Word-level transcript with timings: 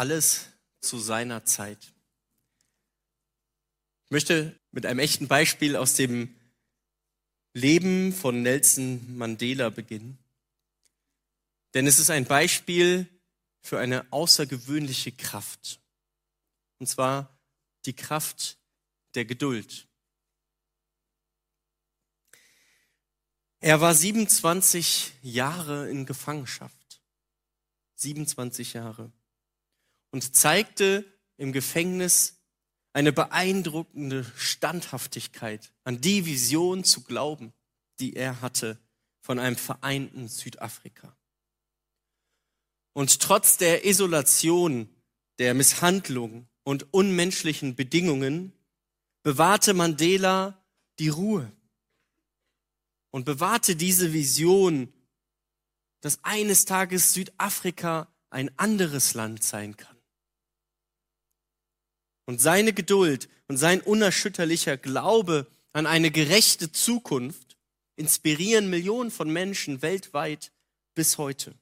alles 0.00 0.46
zu 0.80 0.98
seiner 0.98 1.44
Zeit. 1.44 1.92
Ich 4.06 4.10
möchte 4.10 4.58
mit 4.70 4.86
einem 4.86 4.98
echten 4.98 5.28
Beispiel 5.28 5.76
aus 5.76 5.92
dem 5.92 6.34
Leben 7.52 8.14
von 8.14 8.40
Nelson 8.40 9.18
Mandela 9.18 9.68
beginnen. 9.68 10.18
Denn 11.74 11.86
es 11.86 11.98
ist 11.98 12.08
ein 12.08 12.24
Beispiel 12.24 13.08
für 13.60 13.78
eine 13.78 14.10
außergewöhnliche 14.10 15.12
Kraft. 15.12 15.82
Und 16.78 16.86
zwar 16.86 17.38
die 17.84 17.92
Kraft 17.92 18.56
der 19.14 19.26
Geduld. 19.26 19.86
Er 23.58 23.82
war 23.82 23.94
27 23.94 25.12
Jahre 25.20 25.90
in 25.90 26.06
Gefangenschaft. 26.06 27.02
27 27.96 28.72
Jahre. 28.72 29.12
Und 30.10 30.34
zeigte 30.34 31.04
im 31.36 31.52
Gefängnis 31.52 32.40
eine 32.92 33.12
beeindruckende 33.12 34.24
Standhaftigkeit 34.36 35.72
an 35.84 36.00
die 36.00 36.26
Vision 36.26 36.84
zu 36.84 37.02
glauben, 37.02 37.52
die 38.00 38.16
er 38.16 38.40
hatte 38.40 38.78
von 39.20 39.38
einem 39.38 39.56
vereinten 39.56 40.28
Südafrika. 40.28 41.16
Und 42.92 43.20
trotz 43.20 43.56
der 43.56 43.86
Isolation, 43.86 44.88
der 45.38 45.54
Misshandlung 45.54 46.48
und 46.64 46.92
unmenschlichen 46.92 47.76
Bedingungen 47.76 48.52
bewahrte 49.22 49.74
Mandela 49.74 50.62
die 50.98 51.08
Ruhe 51.08 51.50
und 53.10 53.24
bewahrte 53.24 53.76
diese 53.76 54.12
Vision, 54.12 54.92
dass 56.00 56.24
eines 56.24 56.64
Tages 56.64 57.12
Südafrika 57.12 58.08
ein 58.30 58.50
anderes 58.58 59.14
Land 59.14 59.42
sein 59.44 59.76
kann. 59.76 59.99
Und 62.30 62.40
seine 62.40 62.72
Geduld 62.72 63.28
und 63.48 63.56
sein 63.56 63.80
unerschütterlicher 63.80 64.76
Glaube 64.76 65.48
an 65.72 65.84
eine 65.84 66.12
gerechte 66.12 66.70
Zukunft 66.70 67.58
inspirieren 67.96 68.70
Millionen 68.70 69.10
von 69.10 69.28
Menschen 69.32 69.82
weltweit 69.82 70.52
bis 70.94 71.18
heute. 71.18 71.56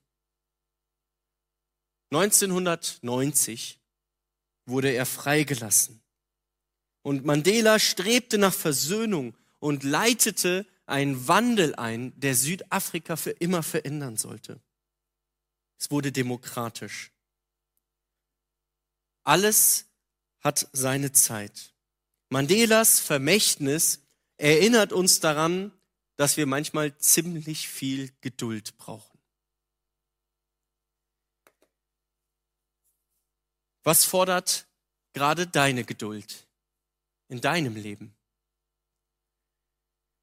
1990 2.11 3.81
wurde 4.67 4.91
er 4.91 5.07
freigelassen. 5.07 6.03
Und 7.01 7.25
Mandela 7.25 7.79
strebte 7.79 8.37
nach 8.37 8.53
Versöhnung 8.53 9.35
und 9.61 9.85
leitete 9.85 10.67
einen 10.85 11.27
Wandel 11.29 11.77
ein, 11.77 12.13
der 12.21 12.35
Südafrika 12.35 13.17
für 13.17 13.31
immer 13.31 13.63
verändern 13.63 14.19
sollte. 14.19 14.61
Es 15.79 15.91
wurde 15.91 16.13
demokratisch. 16.13 17.11
Alles 19.25 19.88
hat 20.41 20.69
seine 20.73 21.13
Zeit. 21.13 21.75
Mandelas 22.31 23.01
Vermächtnis 23.01 24.01
erinnert 24.37 24.93
uns 24.93 25.21
daran, 25.21 25.73
dass 26.17 26.37
wir 26.37 26.47
manchmal 26.47 26.97
ziemlich 26.99 27.69
viel 27.69 28.13
Geduld 28.21 28.77
brauchen. 28.77 29.19
Was 33.85 34.05
fordert 34.05 34.67
gerade 35.15 35.47
deine 35.47 35.85
Geduld 35.85 36.47
in 37.29 37.41
deinem 37.41 37.77
Leben? 37.77 38.15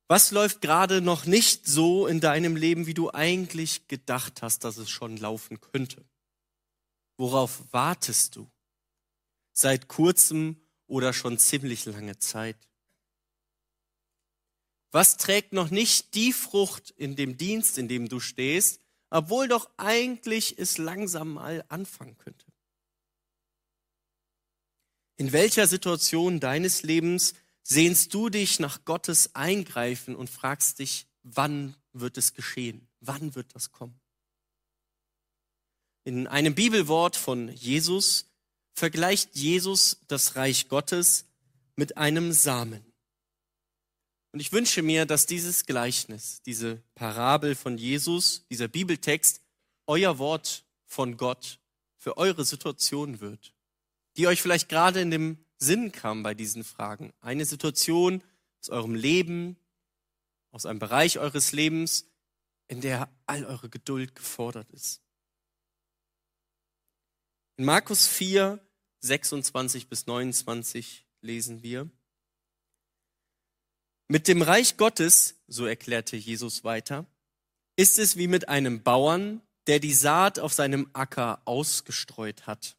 Was 0.07 0.29
läuft 0.29 0.61
gerade 0.61 1.01
noch 1.01 1.25
nicht 1.25 1.65
so 1.65 2.05
in 2.05 2.19
deinem 2.19 2.55
Leben, 2.55 2.85
wie 2.85 2.93
du 2.93 3.11
eigentlich 3.11 3.87
gedacht 3.87 4.43
hast, 4.43 4.63
dass 4.63 4.77
es 4.77 4.89
schon 4.89 5.17
laufen 5.17 5.59
könnte? 5.59 6.05
Worauf 7.17 7.63
wartest 7.73 8.35
du? 8.35 8.47
Seit 9.57 9.87
kurzem 9.87 10.61
oder 10.85 11.13
schon 11.13 11.37
ziemlich 11.37 11.85
lange 11.85 12.19
Zeit? 12.19 12.57
Was 14.91 15.15
trägt 15.15 15.53
noch 15.53 15.69
nicht 15.69 16.13
die 16.13 16.33
Frucht 16.33 16.91
in 16.91 17.15
dem 17.15 17.37
Dienst, 17.37 17.77
in 17.77 17.87
dem 17.87 18.09
du 18.09 18.19
stehst, 18.19 18.81
obwohl 19.09 19.47
doch 19.47 19.69
eigentlich 19.77 20.59
es 20.59 20.77
langsam 20.77 21.33
mal 21.35 21.63
anfangen 21.69 22.17
könnte? 22.17 22.45
In 25.15 25.31
welcher 25.31 25.67
Situation 25.67 26.41
deines 26.41 26.83
Lebens 26.83 27.33
sehnst 27.63 28.13
du 28.13 28.27
dich 28.27 28.59
nach 28.59 28.83
Gottes 28.83 29.35
Eingreifen 29.35 30.17
und 30.17 30.29
fragst 30.29 30.79
dich, 30.79 31.07
wann 31.23 31.77
wird 31.93 32.17
es 32.17 32.33
geschehen? 32.33 32.89
Wann 32.99 33.35
wird 33.35 33.55
das 33.55 33.71
kommen? 33.71 34.01
In 36.03 36.27
einem 36.27 36.55
Bibelwort 36.55 37.15
von 37.15 37.47
Jesus 37.47 38.34
vergleicht 38.75 39.35
Jesus 39.35 39.97
das 40.07 40.35
Reich 40.35 40.69
Gottes 40.69 41.25
mit 41.75 41.97
einem 41.97 42.31
Samen. 42.31 42.85
Und 44.31 44.39
ich 44.41 44.51
wünsche 44.51 44.81
mir, 44.81 45.05
dass 45.05 45.25
dieses 45.25 45.65
Gleichnis, 45.65 46.41
diese 46.45 46.83
Parabel 46.93 47.55
von 47.55 47.77
Jesus, 47.77 48.45
dieser 48.49 48.67
Bibeltext, 48.67 49.41
euer 49.87 50.19
Wort 50.19 50.65
von 50.85 51.17
Gott 51.17 51.59
für 51.97 52.17
eure 52.17 52.45
Situation 52.45 53.21
wird 53.21 53.55
die 54.17 54.27
euch 54.27 54.41
vielleicht 54.41 54.69
gerade 54.69 55.01
in 55.01 55.11
dem 55.11 55.37
Sinn 55.57 55.91
kam 55.91 56.23
bei 56.23 56.33
diesen 56.33 56.63
Fragen. 56.63 57.13
Eine 57.21 57.45
Situation 57.45 58.23
aus 58.61 58.69
eurem 58.69 58.95
Leben, 58.95 59.57
aus 60.51 60.65
einem 60.65 60.79
Bereich 60.79 61.19
eures 61.19 61.51
Lebens, 61.51 62.07
in 62.67 62.81
der 62.81 63.09
all 63.25 63.45
eure 63.45 63.69
Geduld 63.69 64.15
gefordert 64.15 64.71
ist. 64.71 65.01
In 67.57 67.65
Markus 67.65 68.07
4, 68.07 68.59
26 69.05 69.87
bis 69.87 70.07
29 70.07 71.05
lesen 71.21 71.63
wir, 71.63 71.89
mit 74.07 74.27
dem 74.27 74.41
Reich 74.43 74.77
Gottes, 74.77 75.35
so 75.47 75.65
erklärte 75.65 76.15
Jesus 76.15 76.63
weiter, 76.63 77.07
ist 77.75 77.97
es 77.97 78.17
wie 78.17 78.27
mit 78.27 78.49
einem 78.49 78.83
Bauern, 78.83 79.41
der 79.67 79.79
die 79.79 79.93
Saat 79.93 80.37
auf 80.37 80.53
seinem 80.53 80.89
Acker 80.93 81.41
ausgestreut 81.45 82.45
hat. 82.45 82.77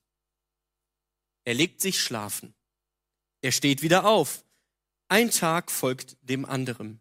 Er 1.44 1.54
legt 1.54 1.80
sich 1.80 2.00
schlafen. 2.00 2.54
Er 3.42 3.50
steht 3.50 3.82
wieder 3.82 4.04
auf. 4.04 4.44
Ein 5.08 5.30
Tag 5.30 5.70
folgt 5.70 6.16
dem 6.22 6.44
anderen. 6.44 7.00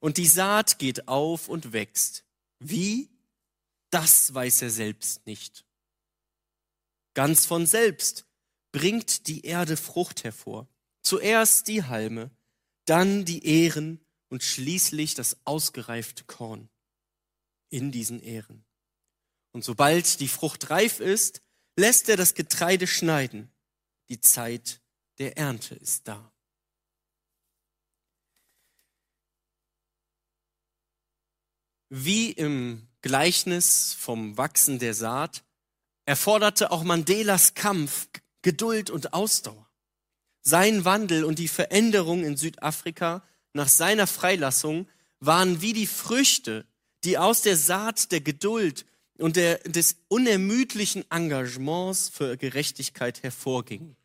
Und 0.00 0.16
die 0.16 0.26
Saat 0.26 0.78
geht 0.78 1.08
auf 1.08 1.48
und 1.48 1.72
wächst. 1.72 2.24
Wie? 2.58 3.08
Das 3.90 4.34
weiß 4.34 4.62
er 4.62 4.70
selbst 4.70 5.24
nicht. 5.26 5.64
Ganz 7.14 7.46
von 7.46 7.64
selbst 7.64 8.25
bringt 8.76 9.26
die 9.26 9.46
Erde 9.46 9.78
Frucht 9.78 10.22
hervor. 10.22 10.68
Zuerst 11.00 11.66
die 11.66 11.84
Halme, 11.84 12.30
dann 12.84 13.24
die 13.24 13.46
Ähren 13.46 14.04
und 14.28 14.42
schließlich 14.42 15.14
das 15.14 15.38
ausgereifte 15.46 16.24
Korn 16.24 16.68
in 17.70 17.90
diesen 17.90 18.20
Ähren. 18.20 18.66
Und 19.52 19.64
sobald 19.64 20.20
die 20.20 20.28
Frucht 20.28 20.68
reif 20.68 21.00
ist, 21.00 21.40
lässt 21.78 22.10
er 22.10 22.18
das 22.18 22.34
Getreide 22.34 22.86
schneiden 22.86 23.50
die 24.10 24.20
Zeit 24.20 24.82
der 25.16 25.38
Ernte 25.38 25.74
ist 25.76 26.06
da. 26.06 26.30
Wie 31.88 32.30
im 32.30 32.88
Gleichnis 33.00 33.94
vom 33.94 34.36
Wachsen 34.36 34.78
der 34.78 34.92
Saat 34.92 35.46
erforderte 36.04 36.70
auch 36.70 36.84
Mandelas 36.84 37.54
Kampf 37.54 38.08
Geduld 38.46 38.90
und 38.90 39.12
Ausdauer. 39.12 39.68
Sein 40.40 40.84
Wandel 40.84 41.24
und 41.24 41.40
die 41.40 41.48
Veränderung 41.48 42.22
in 42.22 42.36
Südafrika 42.36 43.24
nach 43.54 43.66
seiner 43.66 44.06
Freilassung 44.06 44.88
waren 45.18 45.62
wie 45.62 45.72
die 45.72 45.88
Früchte, 45.88 46.64
die 47.02 47.18
aus 47.18 47.42
der 47.42 47.56
Saat 47.56 48.12
der 48.12 48.20
Geduld 48.20 48.86
und 49.18 49.34
der, 49.34 49.58
des 49.64 49.96
unermüdlichen 50.06 51.04
Engagements 51.10 52.08
für 52.08 52.36
Gerechtigkeit 52.36 53.24
hervorging. 53.24 53.96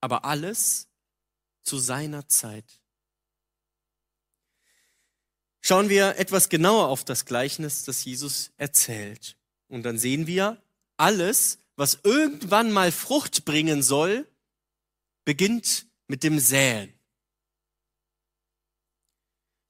Aber 0.00 0.24
alles 0.24 0.88
zu 1.62 1.78
seiner 1.78 2.26
Zeit. 2.26 2.80
Schauen 5.60 5.88
wir 5.88 6.16
etwas 6.16 6.48
genauer 6.48 6.88
auf 6.88 7.04
das 7.04 7.24
Gleichnis, 7.24 7.84
das 7.84 8.04
Jesus 8.04 8.50
erzählt. 8.56 9.36
Und 9.68 9.84
dann 9.84 9.96
sehen 9.96 10.26
wir, 10.26 10.60
alles, 10.96 11.60
was 11.78 12.00
irgendwann 12.02 12.72
mal 12.72 12.90
Frucht 12.90 13.44
bringen 13.44 13.84
soll, 13.84 14.26
beginnt 15.24 15.86
mit 16.08 16.24
dem 16.24 16.40
Säen. 16.40 16.92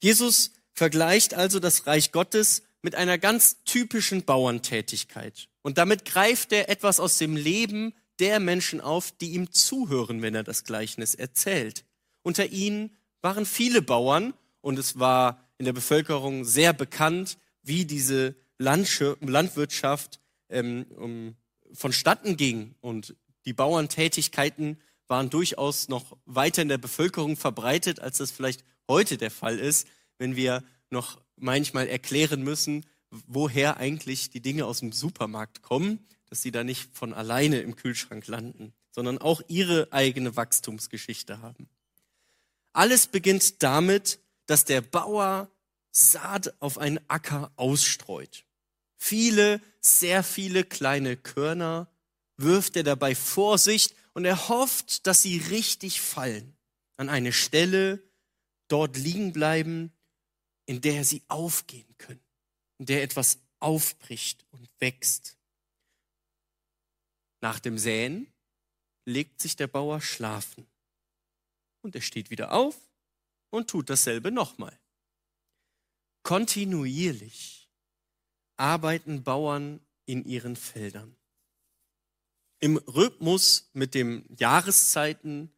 Jesus 0.03 0.53
vergleicht 0.73 1.35
also 1.35 1.61
das 1.61 1.87
Reich 1.87 2.11
Gottes 2.11 2.63
mit 2.81 2.95
einer 2.95 3.19
ganz 3.19 3.63
typischen 3.65 4.25
Bauerntätigkeit. 4.25 5.51
Und 5.61 5.77
damit 5.77 6.07
greift 6.07 6.53
er 6.53 6.71
etwas 6.71 6.99
aus 6.99 7.19
dem 7.19 7.37
Leben 7.37 7.93
der 8.21 8.41
Menschen 8.41 8.81
auf, 8.81 9.13
die 9.13 9.33
ihm 9.33 9.53
zuhören, 9.53 10.23
wenn 10.23 10.35
er 10.35 10.45
das 10.45 10.65
Gleichnis 10.65 11.15
erzählt. 11.15 11.85
Unter 12.23 12.47
ihnen 12.47 12.97
waren 13.21 13.45
viele 13.45 13.83
Bauern 13.83 14.33
und 14.63 14.79
es 14.79 14.99
war 14.99 15.47
in 15.59 15.67
der 15.67 15.75
Bevölkerung 15.75 16.47
sehr 16.47 16.73
bekannt, 16.73 17.37
wie 17.63 17.85
diese 17.85 18.35
Landwirtschaft 18.57 20.21
ähm, 20.49 21.37
vonstatten 21.73 22.37
ging 22.37 22.75
und 22.81 23.17
die 23.45 23.53
Bauerntätigkeiten 23.53 24.79
waren 25.07 25.31
durchaus 25.31 25.89
noch 25.89 26.17
weiter 26.27 26.63
in 26.63 26.69
der 26.69 26.79
Bevölkerung 26.79 27.37
verbreitet, 27.37 28.01
als 28.01 28.19
das 28.19 28.31
vielleicht 28.31 28.65
heute 28.89 29.17
der 29.17 29.31
Fall 29.31 29.59
ist, 29.59 29.89
wenn 30.19 30.37
wir 30.37 30.63
noch 30.91 31.21
manchmal 31.37 31.89
erklären 31.89 32.43
müssen, 32.43 32.85
woher 33.11 33.79
eigentlich 33.79 34.31
die 34.31 34.43
Dinge 34.43 34.67
aus 34.67 34.81
dem 34.81 34.93
Supermarkt 34.93 35.63
kommen, 35.63 36.07
dass 36.29 36.43
sie 36.43 36.51
da 36.51 36.63
nicht 36.65 36.91
von 36.93 37.15
alleine 37.15 37.61
im 37.61 37.77
Kühlschrank 37.77 38.27
landen, 38.27 38.75
sondern 38.91 39.19
auch 39.19 39.41
ihre 39.49 39.93
eigene 39.93 40.37
Wachstumsgeschichte 40.37 41.41
haben. 41.41 41.69
Alles 42.73 43.07
beginnt 43.07 43.63
damit, 43.63 44.21
dass 44.47 44.65
der 44.65 44.81
Bauer 44.81 45.51
Saat 45.91 46.55
auf 46.61 46.79
einen 46.79 47.01
Acker 47.09 47.51
ausstreut. 47.57 48.45
Viele, 48.99 49.63
sehr 49.81 50.23
viele 50.23 50.65
kleine 50.65 51.17
Körner 51.17 51.89
wirft 52.37 52.77
er 52.77 52.83
dabei 52.83 53.15
vor 53.15 53.57
sich 53.57 53.95
und 54.13 54.25
er 54.25 54.49
hofft, 54.49 55.07
dass 55.07 55.23
sie 55.23 55.39
richtig 55.39 56.01
fallen, 56.01 56.57
an 56.97 57.09
eine 57.09 57.33
Stelle 57.33 58.03
dort 58.67 58.97
liegen 58.97 59.33
bleiben, 59.33 59.93
in 60.67 60.81
der 60.81 61.05
sie 61.05 61.23
aufgehen 61.29 61.97
können, 61.97 62.23
in 62.79 62.87
der 62.87 63.03
etwas 63.03 63.39
aufbricht 63.61 64.45
und 64.51 64.69
wächst. 64.81 65.39
Nach 67.41 67.61
dem 67.61 67.79
Säen 67.79 68.33
legt 69.05 69.41
sich 69.41 69.57
der 69.57 69.69
Bauer 69.69 70.01
schlafen 70.01 70.67
und 71.83 71.95
er 71.95 72.03
steht 72.03 72.31
wieder 72.31 72.53
auf 72.53 72.77
und 73.51 73.71
tut 73.71 73.89
dasselbe 73.89 74.33
nochmal. 74.33 74.79
Kontinuierlich 76.25 77.58
arbeiten 78.59 79.23
Bauern 79.23 79.81
in 80.05 80.25
ihren 80.25 80.57
Feldern. 80.57 81.17
Im 82.61 82.77
Rhythmus 82.77 83.71
mit 83.73 83.95
den 83.95 84.25
Jahreszeiten 84.37 85.51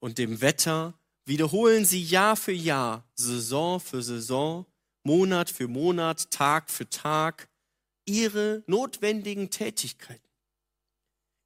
und 0.00 0.18
dem 0.18 0.40
Wetter 0.40 0.98
wiederholen 1.24 1.84
sie 1.84 2.02
Jahr 2.02 2.36
für 2.36 2.52
Jahr, 2.52 3.04
Saison 3.14 3.80
für 3.80 4.02
Saison, 4.02 4.66
Monat 5.02 5.50
für 5.50 5.68
Monat, 5.68 6.30
Tag 6.30 6.70
für 6.70 6.88
Tag 6.88 7.48
ihre 8.06 8.62
notwendigen 8.66 9.50
Tätigkeiten. 9.50 10.26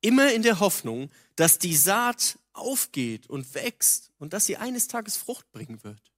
Immer 0.01 0.33
in 0.33 0.43
der 0.43 0.61
Hoffnung, 0.61 1.11
dass 1.37 1.59
die 1.59 1.77
Saat 1.77 2.39
aufgeht 2.53 3.29
und 3.29 3.55
wächst 3.55 4.13
und 4.19 4.33
dass 4.33 4.47
sie 4.47 4.57
eines 4.57 4.89
Tages 4.89 5.17
Frucht 5.17 5.51
bringen 5.53 5.83
wird. 5.83 6.13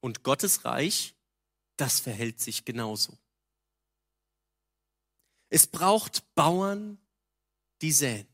Und 0.00 0.22
Gottes 0.22 0.64
Reich, 0.64 1.14
das 1.76 2.00
verhält 2.00 2.40
sich 2.40 2.64
genauso. 2.64 3.18
Es 5.48 5.66
braucht 5.66 6.34
Bauern, 6.34 6.98
die 7.82 7.92
säen. 7.92 8.26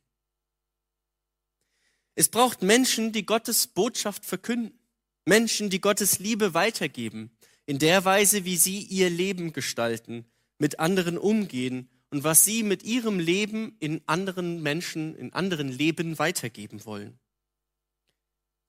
Es 2.14 2.28
braucht 2.28 2.62
Menschen, 2.62 3.12
die 3.12 3.25
Gottes 3.25 3.66
Botschaft 3.66 4.25
verkünden. 4.25 4.78
Menschen, 5.25 5.70
die 5.70 5.81
Gottes 5.81 6.19
Liebe 6.19 6.54
weitergeben, 6.54 7.31
in 7.66 7.78
der 7.78 8.04
Weise, 8.04 8.44
wie 8.44 8.56
sie 8.56 8.81
ihr 8.81 9.10
Leben 9.10 9.52
gestalten, 9.52 10.25
mit 10.58 10.81
anderen 10.81 11.19
umgehen 11.19 11.88
und 12.10 12.25
was 12.25 12.44
sie 12.44 12.62
mit 12.62 12.82
ihrem 12.82 13.20
Leben 13.20 13.76
in 13.78 14.02
anderen 14.06 14.62
Menschen, 14.62 15.14
in 15.14 15.32
anderen 15.32 15.69
Leben 15.69 16.19
weitergeben 16.19 16.84
wollen. 16.84 17.19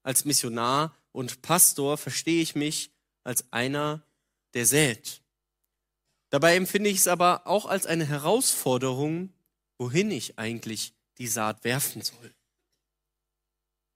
Als 0.04 0.26
Missionar 0.26 0.96
und 1.12 1.42
Pastor 1.42 1.98
verstehe 1.98 2.42
ich 2.42 2.56
mich 2.56 2.92
als 3.24 3.52
einer, 3.52 4.04
der 4.54 4.66
sät. 4.66 5.22
Dabei 6.30 6.56
empfinde 6.56 6.90
ich 6.90 7.00
es 7.00 7.08
aber 7.08 7.46
auch 7.46 7.66
als 7.66 7.86
eine 7.86 8.06
Herausforderung, 8.06 9.34
wohin 9.78 10.12
ich 10.12 10.40
eigentlich 10.40 10.94
die 11.18 11.28
Saat 11.28 11.64
werfen 11.64 12.02
soll. 12.02 12.34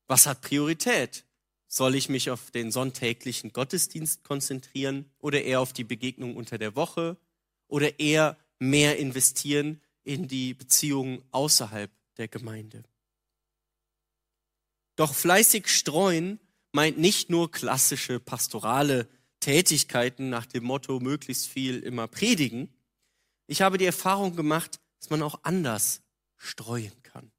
Was 0.07 0.27
hat 0.27 0.41
Priorität? 0.41 1.25
Soll 1.67 1.95
ich 1.95 2.09
mich 2.09 2.29
auf 2.29 2.51
den 2.51 2.71
sonntäglichen 2.71 3.51
Gottesdienst 3.51 4.23
konzentrieren 4.23 5.09
oder 5.19 5.43
eher 5.43 5.61
auf 5.61 5.73
die 5.73 5.83
Begegnung 5.83 6.35
unter 6.35 6.57
der 6.57 6.75
Woche 6.75 7.17
oder 7.67 7.99
eher 7.99 8.37
mehr 8.59 8.97
investieren 8.97 9.81
in 10.03 10.27
die 10.27 10.53
Beziehungen 10.53 11.23
außerhalb 11.31 11.91
der 12.17 12.27
Gemeinde. 12.27 12.83
Doch 14.95 15.13
fleißig 15.13 15.67
streuen 15.67 16.39
meint 16.71 16.97
nicht 16.97 17.29
nur 17.29 17.51
klassische 17.51 18.19
pastorale 18.19 19.09
Tätigkeiten 19.45 20.31
nach 20.31 20.47
dem 20.47 20.63
Motto 20.63 20.99
möglichst 20.99 21.45
viel 21.45 21.77
immer 21.77 22.07
predigen. 22.07 22.73
Ich 23.45 23.61
habe 23.61 23.77
die 23.77 23.85
Erfahrung 23.85 24.35
gemacht, 24.35 24.79
dass 24.99 25.11
man 25.11 25.21
auch 25.21 25.39
anders 25.43 26.01
streuen 26.35 27.03
kann. 27.03 27.31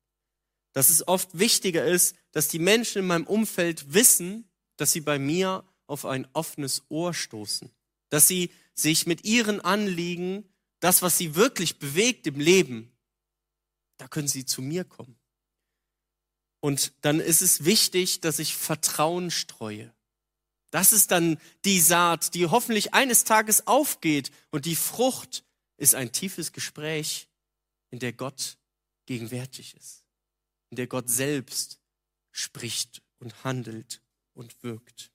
Dass 0.73 0.88
es 0.88 1.08
oft 1.08 1.37
wichtiger 1.37 1.85
ist, 1.85 2.14
dass 2.31 2.47
die 2.47 2.61
Menschen 2.61 3.00
in 3.00 3.08
meinem 3.08 3.26
Umfeld 3.26 3.93
wissen, 3.93 4.49
dass 4.76 4.93
sie 4.93 5.00
bei 5.00 5.19
mir 5.19 5.64
auf 5.88 6.06
ein 6.06 6.29
offenes 6.32 6.85
Ohr 6.91 7.12
stoßen. 7.12 7.73
Dass 8.08 8.29
sie 8.29 8.53
sich 8.73 9.08
mit 9.08 9.25
ihren 9.25 9.61
Anliegen 9.61 10.49
das, 10.79 11.03
was 11.03 11.19
sie 11.19 11.35
wirklich 11.35 11.81
bewegt 11.81 12.29
im 12.29 12.38
Leben, 12.38 12.93
da 13.97 14.06
können 14.06 14.29
sie 14.29 14.44
zu 14.44 14.62
mir 14.62 14.85
kommen. 14.85 15.19
Und 16.61 16.93
dann 17.00 17.19
ist 17.19 17.43
es 17.43 17.64
wichtig, 17.64 18.20
dass 18.20 18.38
ich 18.38 18.55
Vertrauen 18.55 19.32
streue. 19.32 19.93
Das 20.70 20.92
ist 20.92 21.10
dann 21.10 21.38
die 21.64 21.80
Saat, 21.80 22.34
die 22.34 22.46
hoffentlich 22.46 22.94
eines 22.94 23.24
Tages 23.24 23.66
aufgeht. 23.66 24.30
Und 24.50 24.66
die 24.66 24.76
Frucht 24.76 25.44
ist 25.76 25.94
ein 25.94 26.12
tiefes 26.12 26.52
Gespräch, 26.52 27.28
in 27.90 27.98
der 27.98 28.12
Gott 28.12 28.58
gegenwärtig 29.06 29.76
ist, 29.76 30.04
in 30.70 30.76
der 30.76 30.86
Gott 30.86 31.08
selbst 31.08 31.78
spricht 32.32 33.02
und 33.18 33.44
handelt 33.44 34.02
und 34.34 34.62
wirkt. 34.62 35.10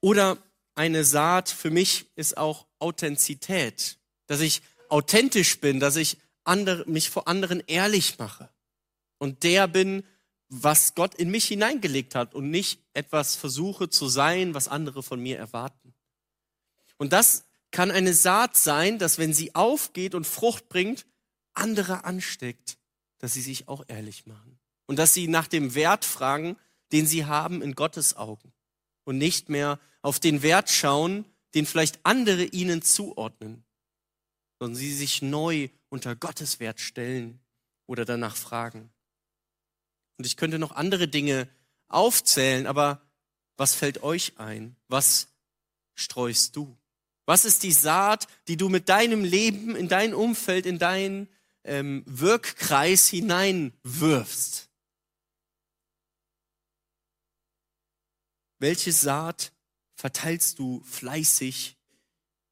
Oder 0.00 0.38
eine 0.74 1.04
Saat 1.04 1.48
für 1.48 1.70
mich 1.70 2.06
ist 2.16 2.38
auch 2.38 2.66
Authentizität, 2.78 3.98
dass 4.26 4.40
ich 4.40 4.62
authentisch 4.88 5.60
bin, 5.60 5.80
dass 5.80 5.96
ich 5.96 6.16
andere, 6.44 6.88
mich 6.88 7.10
vor 7.10 7.28
anderen 7.28 7.62
ehrlich 7.66 8.18
mache. 8.18 8.48
Und 9.18 9.42
der 9.42 9.68
bin, 9.68 10.04
was 10.50 10.94
Gott 10.96 11.14
in 11.14 11.30
mich 11.30 11.46
hineingelegt 11.46 12.14
hat 12.14 12.34
und 12.34 12.50
nicht 12.50 12.80
etwas 12.92 13.36
versuche 13.36 13.88
zu 13.88 14.08
sein, 14.08 14.52
was 14.52 14.68
andere 14.68 15.02
von 15.02 15.20
mir 15.20 15.38
erwarten. 15.38 15.94
Und 16.98 17.12
das 17.12 17.44
kann 17.70 17.92
eine 17.92 18.12
Saat 18.12 18.56
sein, 18.56 18.98
dass 18.98 19.18
wenn 19.18 19.32
sie 19.32 19.54
aufgeht 19.54 20.14
und 20.14 20.26
Frucht 20.26 20.68
bringt, 20.68 21.06
andere 21.54 22.04
ansteckt, 22.04 22.78
dass 23.18 23.32
sie 23.32 23.42
sich 23.42 23.68
auch 23.68 23.84
ehrlich 23.86 24.26
machen 24.26 24.58
und 24.86 24.98
dass 24.98 25.14
sie 25.14 25.28
nach 25.28 25.46
dem 25.46 25.74
Wert 25.74 26.04
fragen, 26.04 26.56
den 26.90 27.06
sie 27.06 27.26
haben 27.26 27.62
in 27.62 27.76
Gottes 27.76 28.16
Augen 28.16 28.52
und 29.04 29.18
nicht 29.18 29.48
mehr 29.48 29.78
auf 30.02 30.18
den 30.18 30.42
Wert 30.42 30.68
schauen, 30.68 31.24
den 31.54 31.64
vielleicht 31.64 32.00
andere 32.02 32.44
ihnen 32.44 32.82
zuordnen, 32.82 33.64
sondern 34.58 34.76
sie 34.76 34.92
sich 34.92 35.22
neu 35.22 35.68
unter 35.90 36.16
Gottes 36.16 36.58
Wert 36.58 36.80
stellen 36.80 37.40
oder 37.86 38.04
danach 38.04 38.36
fragen. 38.36 38.90
Und 40.20 40.26
ich 40.26 40.36
könnte 40.36 40.58
noch 40.58 40.72
andere 40.72 41.08
Dinge 41.08 41.48
aufzählen, 41.88 42.66
aber 42.66 43.00
was 43.56 43.74
fällt 43.74 44.02
euch 44.02 44.34
ein? 44.36 44.76
Was 44.86 45.28
streust 45.94 46.56
du? 46.56 46.76
Was 47.24 47.46
ist 47.46 47.62
die 47.62 47.72
Saat, 47.72 48.26
die 48.46 48.58
du 48.58 48.68
mit 48.68 48.90
deinem 48.90 49.24
Leben, 49.24 49.74
in 49.74 49.88
dein 49.88 50.12
Umfeld, 50.12 50.66
in 50.66 50.78
deinen 50.78 51.26
ähm, 51.64 52.02
Wirkkreis 52.04 53.08
hineinwirfst? 53.08 54.68
Welche 58.58 58.92
Saat 58.92 59.54
verteilst 59.94 60.58
du 60.58 60.82
fleißig 60.84 61.78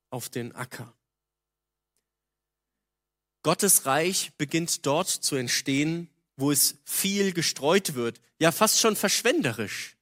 auf 0.09 0.31
den 0.31 0.55
Acker. 0.55 0.97
Gottes 3.43 3.85
Reich 3.85 4.33
beginnt 4.39 4.87
dort 4.87 5.11
zu 5.11 5.37
entstehen, 5.37 6.09
wo 6.39 6.53
es 6.53 6.77
viel 6.85 7.33
gestreut 7.33 7.95
wird, 7.95 8.21
ja 8.39 8.53
fast 8.53 8.79
schon 8.79 8.95
verschwenderisch. 8.95 9.97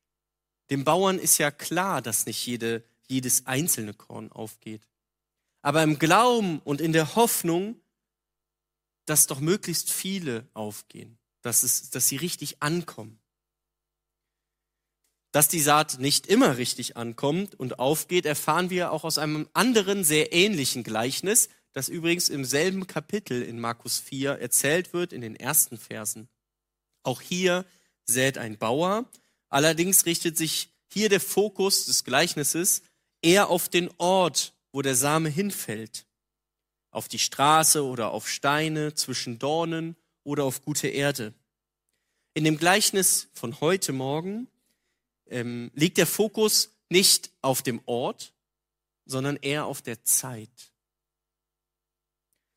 Dem 0.68 0.84
Bauern 0.84 1.18
ist 1.18 1.38
ja 1.38 1.50
klar, 1.50 2.02
dass 2.02 2.26
nicht 2.26 2.44
jede, 2.46 2.84
jedes 3.08 3.46
einzelne 3.46 3.94
Korn 3.94 4.30
aufgeht. 4.30 4.82
Aber 5.62 5.82
im 5.82 5.98
Glauben 5.98 6.60
und 6.60 6.82
in 6.82 6.92
der 6.92 7.16
Hoffnung, 7.16 7.80
dass 9.06 9.26
doch 9.26 9.40
möglichst 9.40 9.90
viele 9.90 10.46
aufgehen, 10.52 11.16
dass, 11.40 11.62
es, 11.62 11.88
dass 11.88 12.06
sie 12.06 12.16
richtig 12.16 12.62
ankommen. 12.62 13.18
Dass 15.32 15.48
die 15.48 15.60
Saat 15.60 16.00
nicht 16.00 16.26
immer 16.26 16.58
richtig 16.58 16.98
ankommt 16.98 17.54
und 17.54 17.78
aufgeht, 17.78 18.26
erfahren 18.26 18.68
wir 18.68 18.92
auch 18.92 19.04
aus 19.04 19.16
einem 19.16 19.48
anderen, 19.54 20.04
sehr 20.04 20.34
ähnlichen 20.34 20.84
Gleichnis, 20.84 21.48
das 21.76 21.90
übrigens 21.90 22.30
im 22.30 22.46
selben 22.46 22.86
Kapitel 22.86 23.42
in 23.42 23.60
Markus 23.60 23.98
4 23.98 24.38
erzählt 24.38 24.94
wird, 24.94 25.12
in 25.12 25.20
den 25.20 25.36
ersten 25.36 25.76
Versen. 25.76 26.26
Auch 27.02 27.20
hier 27.20 27.66
sät 28.06 28.38
ein 28.38 28.56
Bauer, 28.56 29.04
allerdings 29.50 30.06
richtet 30.06 30.38
sich 30.38 30.70
hier 30.90 31.10
der 31.10 31.20
Fokus 31.20 31.84
des 31.84 32.04
Gleichnisses 32.04 32.80
eher 33.20 33.50
auf 33.50 33.68
den 33.68 33.90
Ort, 33.98 34.54
wo 34.72 34.80
der 34.80 34.94
Same 34.94 35.28
hinfällt. 35.28 36.06
auf 36.92 37.08
die 37.08 37.18
Straße 37.18 37.84
oder 37.84 38.10
auf 38.12 38.26
Steine, 38.26 38.94
zwischen 38.94 39.38
Dornen 39.38 39.96
oder 40.24 40.44
auf 40.44 40.62
gute 40.62 40.88
Erde. 40.88 41.34
In 42.32 42.44
dem 42.44 42.56
Gleichnis 42.56 43.28
von 43.34 43.60
heute 43.60 43.92
Morgen 43.92 44.48
ähm, 45.26 45.70
liegt 45.74 45.98
der 45.98 46.06
Fokus 46.06 46.70
nicht 46.88 47.32
auf 47.42 47.60
dem 47.60 47.82
Ort, 47.84 48.32
sondern 49.04 49.36
eher 49.36 49.66
auf 49.66 49.82
der 49.82 50.04
Zeit. 50.04 50.72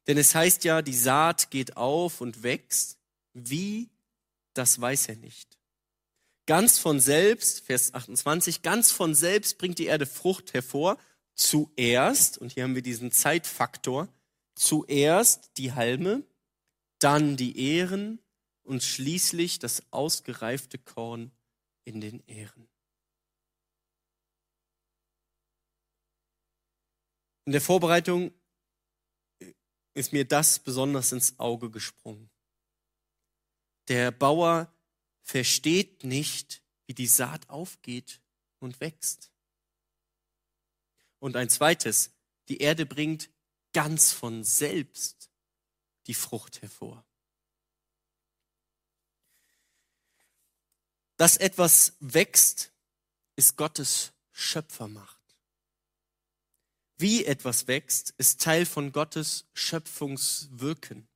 Denn 0.09 0.17
es 0.17 0.33
heißt 0.33 0.63
ja, 0.63 0.81
die 0.81 0.95
Saat 0.95 1.51
geht 1.51 1.77
auf 1.77 2.19
und 2.19 2.41
wächst. 2.41 2.97
Wie, 3.33 3.91
das 4.55 4.81
weiß 4.81 5.07
er 5.09 5.17
nicht. 5.17 5.59
Ganz 6.47 6.79
von 6.79 6.99
selbst, 6.99 7.59
Vers 7.59 7.93
28, 7.93 8.63
ganz 8.63 8.91
von 8.91 9.13
selbst 9.13 9.59
bringt 9.59 9.77
die 9.77 9.85
Erde 9.85 10.07
Frucht 10.07 10.55
hervor. 10.55 10.97
Zuerst, 11.35 12.39
und 12.39 12.53
hier 12.53 12.63
haben 12.63 12.73
wir 12.73 12.81
diesen 12.81 13.11
Zeitfaktor, 13.11 14.07
zuerst 14.55 15.51
die 15.57 15.73
Halme, 15.73 16.23
dann 16.97 17.37
die 17.37 17.59
Ähren 17.59 18.17
und 18.63 18.81
schließlich 18.81 19.59
das 19.59 19.83
ausgereifte 19.91 20.79
Korn 20.79 21.29
in 21.85 22.01
den 22.01 22.23
Ähren. 22.25 22.67
In 27.45 27.51
der 27.51 27.61
Vorbereitung 27.61 28.31
ist 29.93 30.13
mir 30.13 30.25
das 30.25 30.59
besonders 30.59 31.11
ins 31.11 31.39
Auge 31.39 31.69
gesprungen. 31.69 32.29
Der 33.87 34.11
Bauer 34.11 34.71
versteht 35.21 36.03
nicht, 36.03 36.61
wie 36.85 36.93
die 36.93 37.07
Saat 37.07 37.49
aufgeht 37.49 38.21
und 38.59 38.79
wächst. 38.79 39.31
Und 41.19 41.35
ein 41.35 41.49
zweites, 41.49 42.11
die 42.47 42.59
Erde 42.59 42.85
bringt 42.85 43.29
ganz 43.73 44.11
von 44.11 44.43
selbst 44.43 45.29
die 46.07 46.13
Frucht 46.13 46.61
hervor. 46.61 47.05
Dass 51.17 51.37
etwas 51.37 51.93
wächst, 51.99 52.71
ist 53.35 53.57
Gottes 53.57 54.13
Schöpfermacht. 54.31 55.18
Wie 56.99 57.23
etwas 57.23 57.67
wächst, 57.67 58.13
ist 58.17 58.41
Teil 58.41 58.65
von 58.65 58.91
Gottes 58.91 59.45
Schöpfungswirken. 59.53 61.07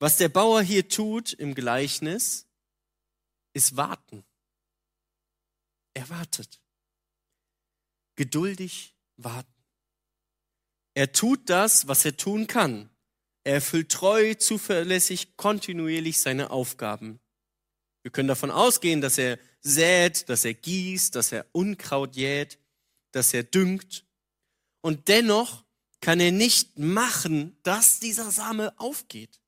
Was 0.00 0.16
der 0.16 0.28
Bauer 0.28 0.62
hier 0.62 0.88
tut 0.88 1.32
im 1.32 1.54
Gleichnis, 1.54 2.48
ist 3.54 3.76
warten. 3.76 4.24
Er 5.94 6.08
wartet. 6.10 6.60
Geduldig 8.16 8.96
warten. 9.16 9.64
Er 10.94 11.12
tut 11.12 11.48
das, 11.48 11.86
was 11.86 12.04
er 12.04 12.16
tun 12.16 12.48
kann. 12.48 12.90
Er 13.44 13.54
erfüllt 13.54 13.92
treu, 13.92 14.34
zuverlässig, 14.34 15.36
kontinuierlich 15.36 16.18
seine 16.18 16.50
Aufgaben. 16.50 17.20
Wir 18.02 18.10
können 18.10 18.28
davon 18.28 18.50
ausgehen, 18.50 19.00
dass 19.00 19.18
er 19.18 19.38
sät, 19.60 20.28
dass 20.28 20.44
er 20.44 20.54
gießt, 20.54 21.14
dass 21.14 21.30
er 21.30 21.46
Unkraut 21.52 22.16
jäht, 22.16 22.58
dass 23.12 23.32
er 23.32 23.44
düngt 23.44 24.05
und 24.86 25.08
dennoch 25.08 25.64
kann 26.00 26.20
er 26.20 26.30
nicht 26.30 26.78
machen, 26.78 27.58
dass 27.64 27.98
dieser 27.98 28.30
Same 28.30 28.72
aufgeht. 28.78 29.40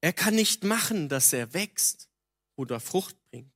Er 0.00 0.12
kann 0.12 0.34
nicht 0.34 0.64
machen, 0.64 1.08
dass 1.08 1.32
er 1.32 1.54
wächst 1.54 2.08
oder 2.56 2.80
Frucht 2.80 3.14
bringt. 3.30 3.54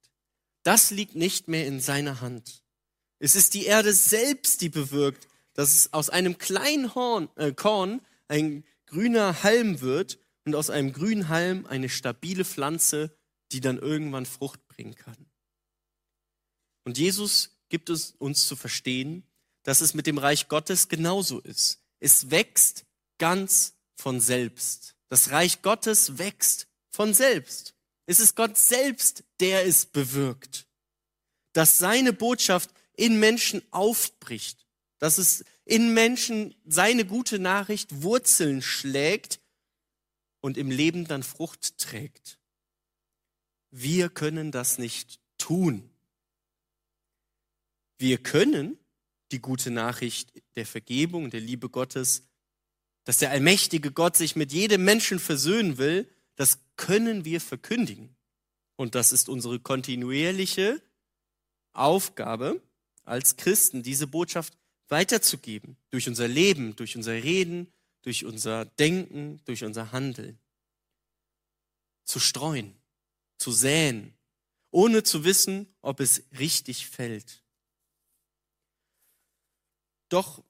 Das 0.63 0.93
liegt 0.93 1.17
nicht 1.17 1.49
mehr 1.49 1.67
in 1.67 1.81
seiner 1.81 2.21
Hand. 2.21 2.63
Es 3.19 3.35
ist 3.35 3.55
die 3.55 3.65
Erde 3.65 3.93
selbst, 3.93 4.61
die 4.61 4.69
bewirkt, 4.69 5.27
dass 5.55 5.75
es 5.75 5.93
aus 5.93 6.09
einem 6.09 6.39
kleinen 6.39 6.95
Horn, 6.95 7.29
äh, 7.35 7.53
Korn 7.53 8.03
ein 8.29 8.63
grüner 8.87 9.43
Halm 9.43 9.81
wird 9.81 10.21
und 10.45 10.55
aus 10.55 10.71
einem 10.71 10.93
grünen 10.93 11.29
Halm 11.29 11.67
eine 11.67 11.89
stabile 11.89 12.45
Pflanze, 12.45 13.19
die 13.51 13.61
dann 13.61 13.79
irgendwann 13.79 14.27
Frucht 14.27 14.65
bringen 14.69 14.95
kann. 14.95 15.27
Und 16.85 16.99
Jesus 16.99 17.54
gibt 17.75 17.91
es 17.91 18.15
uns 18.19 18.47
zu 18.47 18.55
verstehen, 18.55 19.25
dass 19.65 19.81
es 19.81 19.95
mit 19.95 20.07
dem 20.07 20.19
Reich 20.19 20.47
Gottes 20.47 20.89
genauso 20.89 21.41
ist. 21.41 21.81
Es 21.99 22.31
wächst 22.31 22.87
ganz 23.19 23.75
von 23.97 24.21
selbst. 24.21 24.95
Das 25.09 25.33
Reich 25.33 25.61
Gottes 25.61 26.17
wächst 26.17 26.69
von 26.91 27.15
selbst. 27.15 27.75
Es 28.07 28.21
ist 28.21 28.37
Gott 28.37 28.57
selbst, 28.57 29.25
der 29.41 29.67
es 29.67 29.87
bewirkt. 29.87 30.69
Dass 31.53 31.79
seine 31.79 32.13
Botschaft 32.13 32.71
in 32.97 33.19
Menschen 33.19 33.61
aufbricht. 33.73 34.69
Dass 35.01 35.19
es 35.19 35.45
in 35.65 35.95
Menschen 35.95 36.55
seine 36.65 37.05
gute 37.05 37.41
Nachricht 37.41 38.05
Wurzeln 38.05 38.63
schlägt 38.63 39.41
und 40.41 40.59
im 40.59 40.71
Leben 40.71 41.09
dann 41.09 41.25
Frucht 41.25 41.77
trägt. 41.79 42.39
Wir 43.73 44.11
können 44.11 44.53
das 44.53 44.79
nicht 44.79 45.19
tun. 45.39 45.91
Wir 48.05 48.19
können 48.19 48.79
die 49.33 49.41
gute 49.41 49.71
Nachricht 49.71 50.31
der 50.57 50.67
Vergebung, 50.67 51.31
der 51.31 51.41
Liebe 51.41 51.71
Gottes, 51.71 52.29
dass 53.05 53.17
der 53.17 53.31
allmächtige 53.31 53.93
Gott 53.93 54.15
sich 54.15 54.37
mit 54.37 54.53
jedem 54.53 54.85
Menschen 54.85 55.19
versöhnen 55.19 55.79
will, 55.79 56.07
das 56.37 56.59
können 56.77 57.25
wir 57.25 57.41
verkündigen. 57.41 58.15
Und 58.77 58.95
das 58.95 59.11
ist 59.11 59.31
unsere 59.31 59.59
kontinuierliche 59.59 60.83
Aufgabe 61.73 62.61
als 63.05 63.37
Christen, 63.37 63.83
diese 63.83 64.07
Botschaft 64.07 64.53
weiterzugeben. 64.89 65.79
Durch 65.89 66.07
unser 66.07 66.29
Leben, 66.29 66.77
durch 66.77 66.97
unser 66.97 67.15
Reden, 67.15 67.73
durch 68.03 68.27
unser 68.27 68.67
Denken, 68.67 69.41
durch 69.47 69.65
unser 69.65 69.93
Handeln. 69.93 70.39
Zu 72.05 72.21
streuen, 72.21 72.75
zu 73.39 73.51
säen, 73.51 74.13
ohne 74.71 75.05
zu 75.05 75.25
wissen, 75.25 75.75
ob 75.81 76.01
es 76.01 76.23
richtig 76.39 76.87
fällt. 76.87 77.44
Doch 80.15 80.45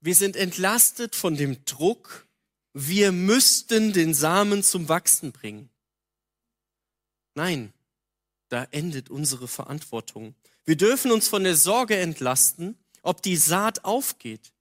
wir 0.00 0.14
sind 0.14 0.36
entlastet 0.36 1.16
von 1.16 1.36
dem 1.36 1.64
Druck, 1.64 2.28
wir 2.72 3.10
müssten 3.10 3.92
den 3.92 4.14
Samen 4.14 4.62
zum 4.62 4.88
Wachsen 4.88 5.32
bringen. 5.32 5.70
Nein, 7.34 7.72
da 8.48 8.62
endet 8.70 9.10
unsere 9.10 9.48
Verantwortung. 9.48 10.36
Wir 10.64 10.76
dürfen 10.76 11.10
uns 11.10 11.26
von 11.26 11.42
der 11.42 11.56
Sorge 11.56 11.96
entlasten, 11.96 12.78
ob 13.02 13.22
die 13.22 13.36
Saat 13.36 13.84
aufgeht. 13.84 14.52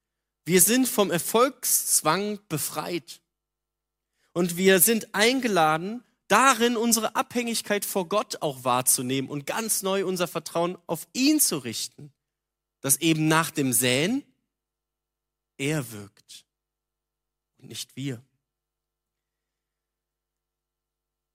Wir 0.43 0.61
sind 0.61 0.87
vom 0.87 1.11
Erfolgszwang 1.11 2.39
befreit. 2.49 3.21
Und 4.33 4.57
wir 4.57 4.79
sind 4.79 5.13
eingeladen, 5.13 6.03
darin 6.27 6.77
unsere 6.77 7.15
Abhängigkeit 7.15 7.85
vor 7.85 8.09
Gott 8.09 8.41
auch 8.41 8.63
wahrzunehmen 8.63 9.29
und 9.29 9.45
ganz 9.45 9.83
neu 9.83 10.03
unser 10.03 10.27
Vertrauen 10.27 10.79
auf 10.87 11.07
ihn 11.13 11.39
zu 11.39 11.59
richten. 11.59 12.11
Dass 12.79 12.97
eben 12.97 13.27
nach 13.27 13.51
dem 13.51 13.73
Säen 13.73 14.23
er 15.61 15.91
wirkt 15.91 16.45
und 17.57 17.69
nicht 17.69 17.95
wir. 17.95 18.23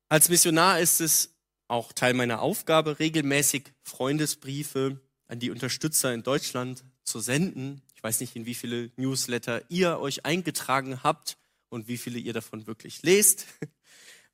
Als 0.09 0.29
Missionar 0.29 0.81
ist 0.81 1.01
es 1.01 1.37
auch 1.69 1.93
Teil 1.93 2.13
meiner 2.13 2.43
Aufgabe, 2.43 2.99
regelmäßig 2.99 3.73
Freundesbriefe 3.83 5.01
an 5.29 5.39
die 5.39 5.51
Unterstützer 5.51 6.13
in 6.13 6.25
Deutschland 6.25 6.85
zu 7.05 7.21
senden. 7.21 7.83
Ich 7.95 8.03
weiß 8.03 8.21
nicht, 8.21 8.35
in 8.35 8.47
wie 8.47 8.55
viele 8.55 8.91
Newsletter 8.97 9.63
ihr 9.71 9.99
euch 9.99 10.25
eingetragen 10.25 11.03
habt 11.05 11.39
und 11.69 11.87
wie 11.87 11.99
viele 11.99 12.19
ihr 12.19 12.33
davon 12.33 12.67
wirklich 12.67 13.03
lest. 13.03 13.47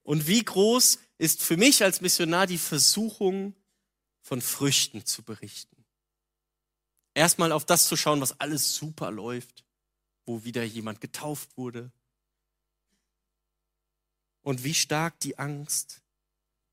Und 0.04 0.26
wie 0.26 0.44
groß 0.44 0.98
ist 1.18 1.44
für 1.44 1.56
mich 1.56 1.84
als 1.84 2.00
Missionar 2.00 2.48
die 2.48 2.58
Versuchung, 2.58 3.54
von 4.20 4.40
Früchten 4.40 5.06
zu 5.06 5.22
berichten. 5.22 5.84
Erstmal 7.14 7.52
auf 7.52 7.64
das 7.64 7.86
zu 7.86 7.96
schauen, 7.96 8.20
was 8.20 8.40
alles 8.40 8.74
super 8.74 9.12
läuft 9.12 9.64
wo 10.24 10.44
wieder 10.44 10.62
jemand 10.62 11.00
getauft 11.00 11.56
wurde. 11.56 11.90
Und 14.42 14.64
wie 14.64 14.74
stark 14.74 15.18
die 15.20 15.38
Angst, 15.38 16.02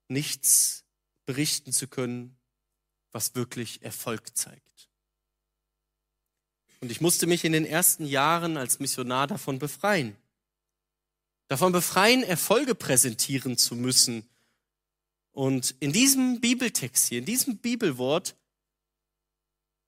nichts 0.08 0.84
berichten 1.26 1.72
zu 1.72 1.88
können, 1.88 2.36
was 3.12 3.36
wirklich 3.36 3.82
Erfolg 3.84 4.36
zeigt. 4.36 4.90
Und 6.82 6.92
ich 6.92 7.02
musste 7.02 7.28
mich 7.28 7.44
in 7.44 7.52
den 7.52 7.66
ersten 7.66 8.06
Jahren 8.06 8.58
als 8.58 8.80
Missionar 8.80 9.28
davon 9.28 9.60
befreien. 9.60 10.16
Davon 11.48 11.72
befreien, 11.72 12.24
Erfolge 12.24 12.74
präsentieren 12.76 13.58
zu 13.58 13.76
müssen. 13.76 14.28
Und 15.32 15.76
in 15.80 15.92
diesem 15.92 16.40
Bibeltext 16.40 17.08
hier, 17.08 17.20
in 17.20 17.26
diesem 17.26 17.58
Bibelwort, 17.58 18.36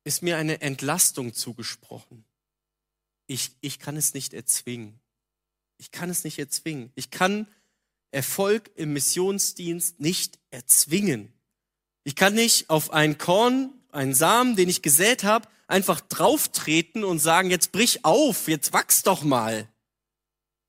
ist 0.03 0.21
mir 0.21 0.37
eine 0.37 0.61
Entlastung 0.61 1.33
zugesprochen 1.33 2.25
ich, 3.31 3.51
ich 3.61 3.79
kann 3.79 3.95
es 3.95 4.13
nicht 4.13 4.33
erzwingen. 4.33 4.99
Ich 5.77 5.91
kann 5.91 6.09
es 6.09 6.25
nicht 6.25 6.37
erzwingen. 6.37 6.91
Ich 6.95 7.11
kann 7.11 7.47
Erfolg 8.11 8.69
im 8.75 8.91
Missionsdienst 8.91 10.01
nicht 10.01 10.37
erzwingen. 10.49 11.31
Ich 12.03 12.15
kann 12.15 12.33
nicht 12.33 12.69
auf 12.69 12.91
ein 12.91 13.17
Korn, 13.17 13.73
einen 13.89 14.13
Samen, 14.13 14.57
den 14.57 14.67
ich 14.67 14.81
gesät 14.81 15.23
habe, 15.23 15.47
einfach 15.67 16.01
drauftreten 16.01 17.05
und 17.05 17.19
sagen, 17.19 17.49
jetzt 17.49 17.71
brich 17.71 18.03
auf, 18.03 18.49
jetzt 18.49 18.73
wachs 18.73 19.01
doch 19.03 19.23
mal. 19.23 19.67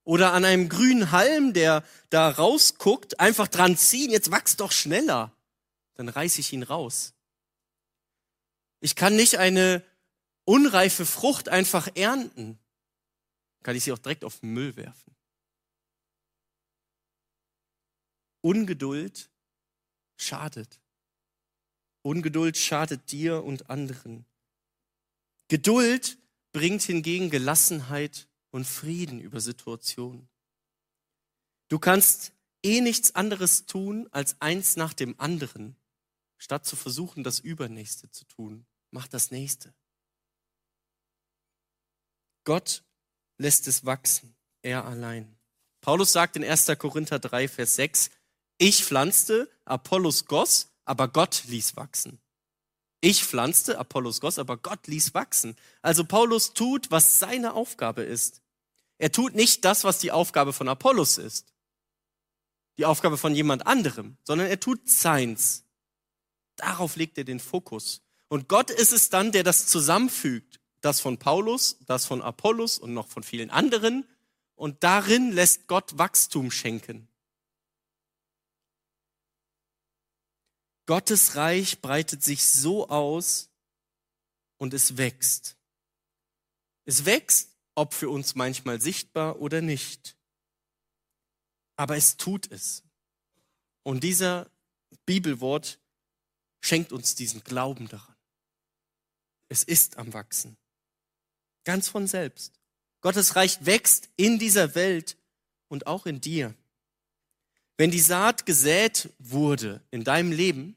Oder 0.04 0.32
an 0.32 0.44
einem 0.44 0.68
grünen 0.68 1.10
Halm, 1.10 1.52
der 1.52 1.84
da 2.10 2.30
rausguckt, 2.30 3.18
einfach 3.18 3.48
dran 3.48 3.76
ziehen, 3.76 4.10
jetzt 4.10 4.30
wachs 4.30 4.56
doch 4.56 4.70
schneller. 4.70 5.32
Dann 5.94 6.08
reiß 6.08 6.38
ich 6.38 6.52
ihn 6.52 6.62
raus. 6.62 7.12
Ich 8.80 8.94
kann 8.94 9.16
nicht 9.16 9.38
eine 9.38 9.84
unreife 10.44 11.06
Frucht 11.06 11.48
einfach 11.48 11.88
ernten. 11.94 12.58
Kann 13.62 13.76
ich 13.76 13.84
sie 13.84 13.92
auch 13.92 13.98
direkt 13.98 14.24
auf 14.24 14.40
den 14.40 14.52
Müll 14.52 14.76
werfen. 14.76 15.14
Ungeduld 18.40 19.30
schadet. 20.16 20.80
Ungeduld 22.02 22.56
schadet 22.56 23.12
dir 23.12 23.44
und 23.44 23.70
anderen. 23.70 24.26
Geduld 25.48 26.18
bringt 26.52 26.82
hingegen 26.82 27.30
Gelassenheit 27.30 28.28
und 28.50 28.66
Frieden 28.66 29.20
über 29.20 29.40
Situationen. 29.40 30.28
Du 31.68 31.78
kannst 31.78 32.32
eh 32.62 32.80
nichts 32.80 33.14
anderes 33.14 33.66
tun 33.66 34.08
als 34.10 34.40
eins 34.40 34.76
nach 34.76 34.92
dem 34.92 35.18
anderen, 35.18 35.76
statt 36.36 36.66
zu 36.66 36.76
versuchen, 36.76 37.24
das 37.24 37.38
Übernächste 37.38 38.10
zu 38.10 38.24
tun. 38.24 38.66
Mach 38.90 39.06
das 39.06 39.30
Nächste. 39.30 39.72
Gott 42.44 42.84
lässt 43.38 43.66
es 43.68 43.84
wachsen, 43.84 44.34
er 44.62 44.84
allein. 44.84 45.36
Paulus 45.80 46.12
sagt 46.12 46.36
in 46.36 46.44
1. 46.44 46.66
Korinther 46.78 47.18
3, 47.18 47.48
Vers 47.48 47.76
6, 47.76 48.10
ich 48.58 48.84
pflanzte, 48.84 49.50
Apollos 49.64 50.26
goss, 50.26 50.72
aber 50.84 51.08
Gott 51.08 51.44
ließ 51.46 51.76
wachsen. 51.76 52.20
Ich 53.00 53.24
pflanzte, 53.24 53.78
Apollos 53.78 54.20
goss, 54.20 54.38
aber 54.38 54.56
Gott 54.56 54.86
ließ 54.86 55.14
wachsen. 55.14 55.56
Also 55.82 56.04
Paulus 56.04 56.54
tut, 56.54 56.92
was 56.92 57.18
seine 57.18 57.54
Aufgabe 57.54 58.02
ist. 58.02 58.42
Er 58.98 59.10
tut 59.10 59.34
nicht 59.34 59.64
das, 59.64 59.82
was 59.82 59.98
die 59.98 60.12
Aufgabe 60.12 60.52
von 60.52 60.68
Apollos 60.68 61.18
ist. 61.18 61.52
Die 62.78 62.84
Aufgabe 62.84 63.18
von 63.18 63.34
jemand 63.34 63.66
anderem, 63.66 64.16
sondern 64.22 64.46
er 64.46 64.60
tut 64.60 64.88
seins. 64.88 65.64
Darauf 66.54 66.94
legt 66.94 67.18
er 67.18 67.24
den 67.24 67.40
Fokus. 67.40 68.02
Und 68.28 68.48
Gott 68.48 68.70
ist 68.70 68.92
es 68.92 69.08
dann, 69.08 69.32
der 69.32 69.42
das 69.42 69.66
zusammenfügt. 69.66 70.60
Das 70.82 71.00
von 71.00 71.18
Paulus, 71.18 71.78
das 71.86 72.04
von 72.04 72.20
Apollos 72.20 72.76
und 72.76 72.92
noch 72.92 73.08
von 73.08 73.22
vielen 73.22 73.50
anderen. 73.50 74.06
Und 74.54 74.84
darin 74.84 75.32
lässt 75.32 75.66
Gott 75.66 75.96
Wachstum 75.96 76.50
schenken. 76.50 77.08
Gottes 80.86 81.36
Reich 81.36 81.80
breitet 81.80 82.22
sich 82.22 82.44
so 82.44 82.88
aus 82.88 83.48
und 84.58 84.74
es 84.74 84.96
wächst. 84.96 85.56
Es 86.84 87.04
wächst, 87.04 87.56
ob 87.74 87.94
für 87.94 88.10
uns 88.10 88.34
manchmal 88.34 88.80
sichtbar 88.80 89.40
oder 89.40 89.60
nicht. 89.60 90.16
Aber 91.76 91.96
es 91.96 92.16
tut 92.16 92.50
es. 92.50 92.82
Und 93.84 94.04
dieser 94.04 94.50
Bibelwort 95.06 95.80
schenkt 96.60 96.92
uns 96.92 97.14
diesen 97.14 97.42
Glauben 97.44 97.88
daran. 97.88 98.14
Es 99.48 99.62
ist 99.62 99.96
am 99.96 100.12
Wachsen. 100.12 100.56
Ganz 101.64 101.88
von 101.88 102.06
selbst. 102.06 102.58
Gottes 103.00 103.36
Reich 103.36 103.64
wächst 103.64 104.08
in 104.16 104.38
dieser 104.38 104.74
Welt 104.74 105.16
und 105.68 105.86
auch 105.86 106.06
in 106.06 106.20
dir. 106.20 106.54
Wenn 107.76 107.90
die 107.90 108.00
Saat 108.00 108.46
gesät 108.46 109.10
wurde 109.18 109.82
in 109.90 110.04
deinem 110.04 110.30
Leben, 110.30 110.76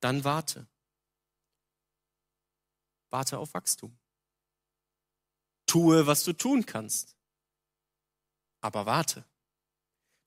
dann 0.00 0.24
warte. 0.24 0.66
Warte 3.10 3.38
auf 3.38 3.54
Wachstum. 3.54 3.96
Tue, 5.66 6.06
was 6.06 6.24
du 6.24 6.32
tun 6.32 6.66
kannst. 6.66 7.16
Aber 8.60 8.86
warte. 8.86 9.24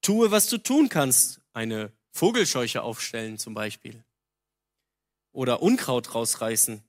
Tue, 0.01 0.31
was 0.31 0.47
du 0.47 0.57
tun 0.57 0.89
kannst. 0.89 1.41
Eine 1.53 1.91
Vogelscheuche 2.12 2.81
aufstellen 2.81 3.38
zum 3.38 3.53
Beispiel. 3.53 4.03
Oder 5.31 5.62
Unkraut 5.62 6.15
rausreißen. 6.15 6.83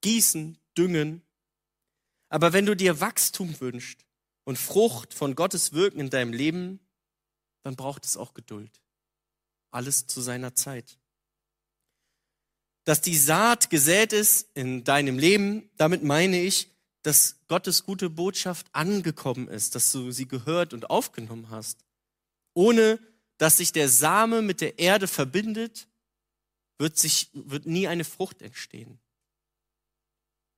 Gießen, 0.00 0.58
düngen. 0.76 1.23
Aber 2.34 2.52
wenn 2.52 2.66
du 2.66 2.74
dir 2.74 2.98
Wachstum 2.98 3.60
wünschst 3.60 4.04
und 4.42 4.58
Frucht 4.58 5.14
von 5.14 5.36
Gottes 5.36 5.72
Wirken 5.72 6.00
in 6.00 6.10
deinem 6.10 6.32
Leben, 6.32 6.80
dann 7.62 7.76
braucht 7.76 8.04
es 8.04 8.16
auch 8.16 8.34
Geduld. 8.34 8.82
Alles 9.70 10.08
zu 10.08 10.20
seiner 10.20 10.52
Zeit. 10.56 10.98
Dass 12.82 13.00
die 13.00 13.16
Saat 13.16 13.70
gesät 13.70 14.12
ist 14.12 14.48
in 14.54 14.82
deinem 14.82 15.16
Leben, 15.16 15.70
damit 15.76 16.02
meine 16.02 16.42
ich, 16.42 16.74
dass 17.02 17.36
Gottes 17.46 17.84
gute 17.84 18.10
Botschaft 18.10 18.66
angekommen 18.72 19.46
ist, 19.46 19.76
dass 19.76 19.92
du 19.92 20.10
sie 20.10 20.26
gehört 20.26 20.74
und 20.74 20.90
aufgenommen 20.90 21.50
hast. 21.50 21.84
Ohne 22.52 22.98
dass 23.38 23.58
sich 23.58 23.70
der 23.70 23.88
Same 23.88 24.42
mit 24.42 24.60
der 24.60 24.80
Erde 24.80 25.06
verbindet, 25.06 25.86
wird, 26.78 26.98
sich, 26.98 27.30
wird 27.32 27.66
nie 27.66 27.86
eine 27.86 28.02
Frucht 28.02 28.42
entstehen. 28.42 28.98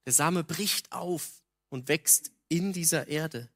Der 0.06 0.14
Same 0.14 0.42
bricht 0.42 0.90
auf 0.92 1.42
und 1.76 1.88
wächst 1.88 2.32
in 2.48 2.72
dieser 2.72 3.06
Erde 3.06 3.48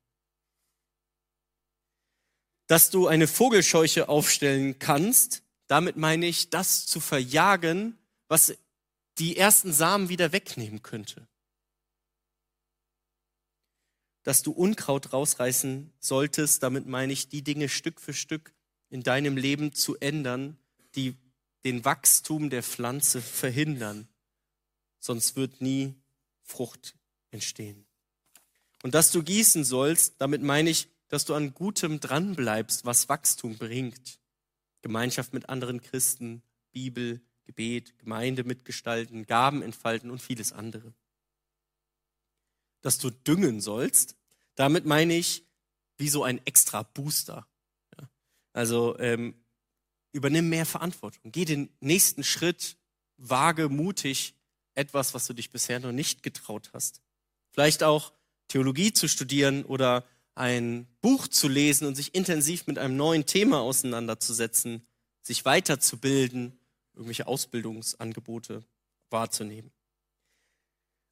dass 2.70 2.88
du 2.88 3.08
eine 3.08 3.26
Vogelscheuche 3.26 4.08
aufstellen 4.08 4.78
kannst. 4.78 5.42
Damit 5.66 5.96
meine 5.96 6.26
ich, 6.26 6.50
das 6.50 6.86
zu 6.86 7.00
verjagen, 7.00 7.98
was 8.28 8.56
die 9.18 9.36
ersten 9.36 9.72
Samen 9.72 10.08
wieder 10.08 10.30
wegnehmen 10.30 10.80
könnte. 10.80 11.26
Dass 14.22 14.44
du 14.44 14.52
Unkraut 14.52 15.12
rausreißen 15.12 15.92
solltest, 15.98 16.62
damit 16.62 16.86
meine 16.86 17.12
ich, 17.12 17.28
die 17.28 17.42
Dinge 17.42 17.68
Stück 17.68 18.00
für 18.00 18.14
Stück 18.14 18.54
in 18.88 19.02
deinem 19.02 19.36
Leben 19.36 19.72
zu 19.72 19.96
ändern, 19.96 20.56
die 20.94 21.16
den 21.64 21.84
Wachstum 21.84 22.50
der 22.50 22.62
Pflanze 22.62 23.20
verhindern. 23.20 24.06
Sonst 25.00 25.34
wird 25.34 25.60
nie 25.60 25.96
Frucht 26.44 26.94
entstehen. 27.32 27.84
Und 28.82 28.94
dass 28.94 29.10
du 29.10 29.22
gießen 29.22 29.64
sollst, 29.64 30.14
damit 30.18 30.42
meine 30.42 30.70
ich, 30.70 30.88
dass 31.08 31.24
du 31.24 31.34
an 31.34 31.54
Gutem 31.54 32.00
dranbleibst, 32.00 32.84
was 32.84 33.08
Wachstum 33.08 33.58
bringt. 33.58 34.20
Gemeinschaft 34.82 35.34
mit 35.34 35.48
anderen 35.48 35.82
Christen, 35.82 36.42
Bibel, 36.72 37.20
Gebet, 37.44 37.98
Gemeinde 37.98 38.44
mitgestalten, 38.44 39.26
Gaben 39.26 39.62
entfalten 39.62 40.10
und 40.10 40.22
vieles 40.22 40.52
andere. 40.52 40.94
Dass 42.80 42.98
du 42.98 43.10
düngen 43.10 43.60
sollst, 43.60 44.16
damit 44.54 44.86
meine 44.86 45.14
ich 45.14 45.44
wie 45.98 46.08
so 46.08 46.24
ein 46.24 46.40
extra 46.46 46.82
Booster. 46.82 47.46
Also 48.52 48.98
ähm, 48.98 49.34
übernimm 50.12 50.48
mehr 50.48 50.66
Verantwortung, 50.66 51.30
geh 51.30 51.44
den 51.44 51.70
nächsten 51.80 52.24
Schritt, 52.24 52.76
wage 53.16 53.68
mutig 53.68 54.34
etwas, 54.74 55.14
was 55.14 55.26
du 55.26 55.34
dich 55.34 55.50
bisher 55.50 55.78
noch 55.78 55.92
nicht 55.92 56.22
getraut 56.22 56.70
hast. 56.72 57.02
Vielleicht 57.50 57.82
auch 57.82 58.12
Theologie 58.50 58.92
zu 58.92 59.08
studieren 59.08 59.64
oder 59.64 60.04
ein 60.34 60.86
Buch 61.00 61.28
zu 61.28 61.48
lesen 61.48 61.86
und 61.86 61.94
sich 61.94 62.14
intensiv 62.14 62.66
mit 62.66 62.78
einem 62.78 62.96
neuen 62.96 63.24
Thema 63.24 63.60
auseinanderzusetzen, 63.60 64.86
sich 65.22 65.44
weiterzubilden, 65.44 66.58
irgendwelche 66.94 67.28
Ausbildungsangebote 67.28 68.64
wahrzunehmen. 69.08 69.70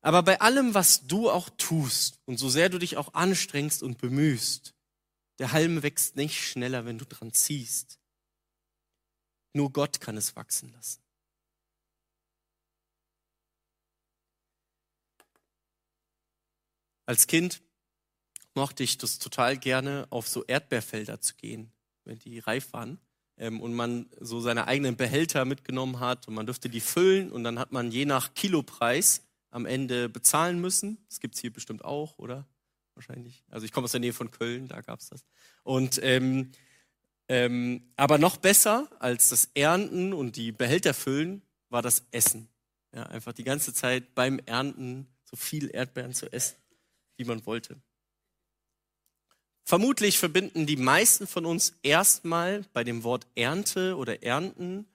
Aber 0.01 0.23
bei 0.23 0.41
allem, 0.41 0.75
was 0.75 1.07
du 1.07 1.31
auch 1.31 1.49
tust 1.51 2.19
und 2.27 2.39
so 2.39 2.49
sehr 2.49 2.69
du 2.69 2.79
dich 2.79 2.97
auch 2.97 3.15
anstrengst 3.15 3.83
und 3.83 3.99
bemühst, 3.99 4.75
der 5.39 5.53
Halm 5.53 5.83
wächst 5.83 6.17
nicht 6.17 6.43
schneller, 6.43 6.87
wenn 6.87 6.99
du 6.99 7.05
dran 7.05 7.33
ziehst. 7.33 8.01
Nur 9.53 9.73
Gott 9.73 10.01
kann 10.01 10.17
es 10.17 10.35
wachsen 10.35 10.73
lassen. 10.73 11.01
Als 17.09 17.27
Kind 17.27 17.63
mochte 18.53 18.83
ich 18.83 18.99
das 18.99 19.19
total 19.19 19.57
gerne, 19.57 20.07
auf 20.11 20.29
so 20.29 20.45
Erdbeerfelder 20.45 21.23
zu 21.23 21.37
gehen, 21.37 21.73
wenn 22.05 22.19
die 22.19 22.39
reif 22.39 22.75
waren. 22.75 22.99
Ähm, 23.39 23.63
und 23.63 23.73
man 23.73 24.11
so 24.21 24.41
seine 24.41 24.67
eigenen 24.67 24.95
Behälter 24.95 25.47
mitgenommen 25.47 26.01
hat 26.01 26.29
und 26.29 26.35
man 26.35 26.45
durfte 26.45 26.69
die 26.69 26.83
füllen 26.83 27.33
und 27.33 27.45
dann 27.45 27.59
hat 27.59 27.73
man 27.73 27.91
je 27.91 28.05
nach 28.05 28.35
Kilopreis 28.35 29.23
am 29.51 29.65
Ende 29.65 30.11
bezahlen 30.11 30.61
müssen. 30.61 30.99
Das 31.09 31.21
gibt 31.21 31.35
es 31.35 31.41
hier 31.41 31.51
bestimmt 31.51 31.83
auch, 31.83 32.19
oder? 32.19 32.47
Wahrscheinlich. 32.93 33.43
Also 33.49 33.65
ich 33.65 33.73
komme 33.73 33.87
aus 33.87 33.93
der 33.93 34.01
Nähe 34.01 34.13
von 34.13 34.31
Köln, 34.31 34.69
da 34.69 34.83
gab 34.83 35.01
es 35.01 35.09
das. 35.09 35.25
Und 35.63 35.99
ähm, 36.03 36.51
ähm, 37.29 37.91
aber 37.97 38.19
noch 38.19 38.37
besser 38.37 38.87
als 38.99 39.31
das 39.31 39.49
Ernten 39.55 40.13
und 40.13 40.37
die 40.37 40.53
Behälter 40.53 40.93
füllen 40.93 41.41
war 41.71 41.81
das 41.81 42.05
Essen. 42.11 42.51
Ja, 42.95 43.05
einfach 43.05 43.33
die 43.33 43.45
ganze 43.45 43.73
Zeit 43.73 44.15
beim 44.15 44.41
Ernten 44.41 45.07
so 45.25 45.37
viel 45.37 45.71
Erdbeeren 45.75 46.13
zu 46.13 46.31
essen, 46.31 46.57
wie 47.19 47.25
man 47.25 47.45
wollte. 47.45 47.77
Vermutlich 49.65 50.19
verbinden 50.19 50.65
die 50.65 50.77
meisten 50.77 51.27
von 51.27 51.45
uns 51.45 51.75
erstmal 51.83 52.65
bei 52.73 52.85
dem 52.85 53.05
Wort 53.05 53.27
Ernte 53.35 53.97
oder 53.97 54.23
Ernten 54.23 54.87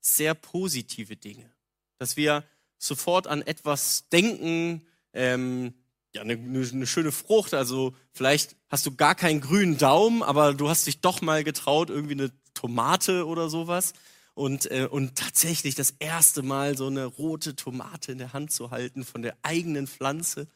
sehr 0.00 0.34
positive 0.34 1.16
Dinge. 1.16 1.50
Dass 1.98 2.16
wir 2.16 2.44
sofort 2.78 3.26
an 3.26 3.42
etwas 3.42 4.08
denken, 4.10 4.86
ähm, 5.12 5.74
ja, 6.14 6.22
eine, 6.22 6.34
eine 6.34 6.86
schöne 6.86 7.10
Frucht. 7.10 7.54
Also 7.54 7.94
vielleicht 8.12 8.54
hast 8.68 8.86
du 8.86 8.94
gar 8.94 9.16
keinen 9.16 9.40
grünen 9.40 9.78
Daumen, 9.78 10.22
aber 10.22 10.54
du 10.54 10.68
hast 10.68 10.86
dich 10.86 11.00
doch 11.00 11.20
mal 11.22 11.42
getraut, 11.42 11.90
irgendwie 11.90 12.14
eine 12.14 12.30
Tomate 12.54 13.26
oder 13.26 13.48
sowas. 13.48 13.94
Und, 14.34 14.70
äh, 14.70 14.86
und 14.88 15.16
tatsächlich 15.16 15.74
das 15.74 15.94
erste 15.98 16.42
Mal 16.42 16.76
so 16.76 16.86
eine 16.86 17.04
rote 17.04 17.56
Tomate 17.56 18.12
in 18.12 18.18
der 18.18 18.32
Hand 18.32 18.52
zu 18.52 18.70
halten 18.70 19.04
von 19.04 19.22
der 19.22 19.36
eigenen 19.42 19.86
Pflanze. 19.86 20.46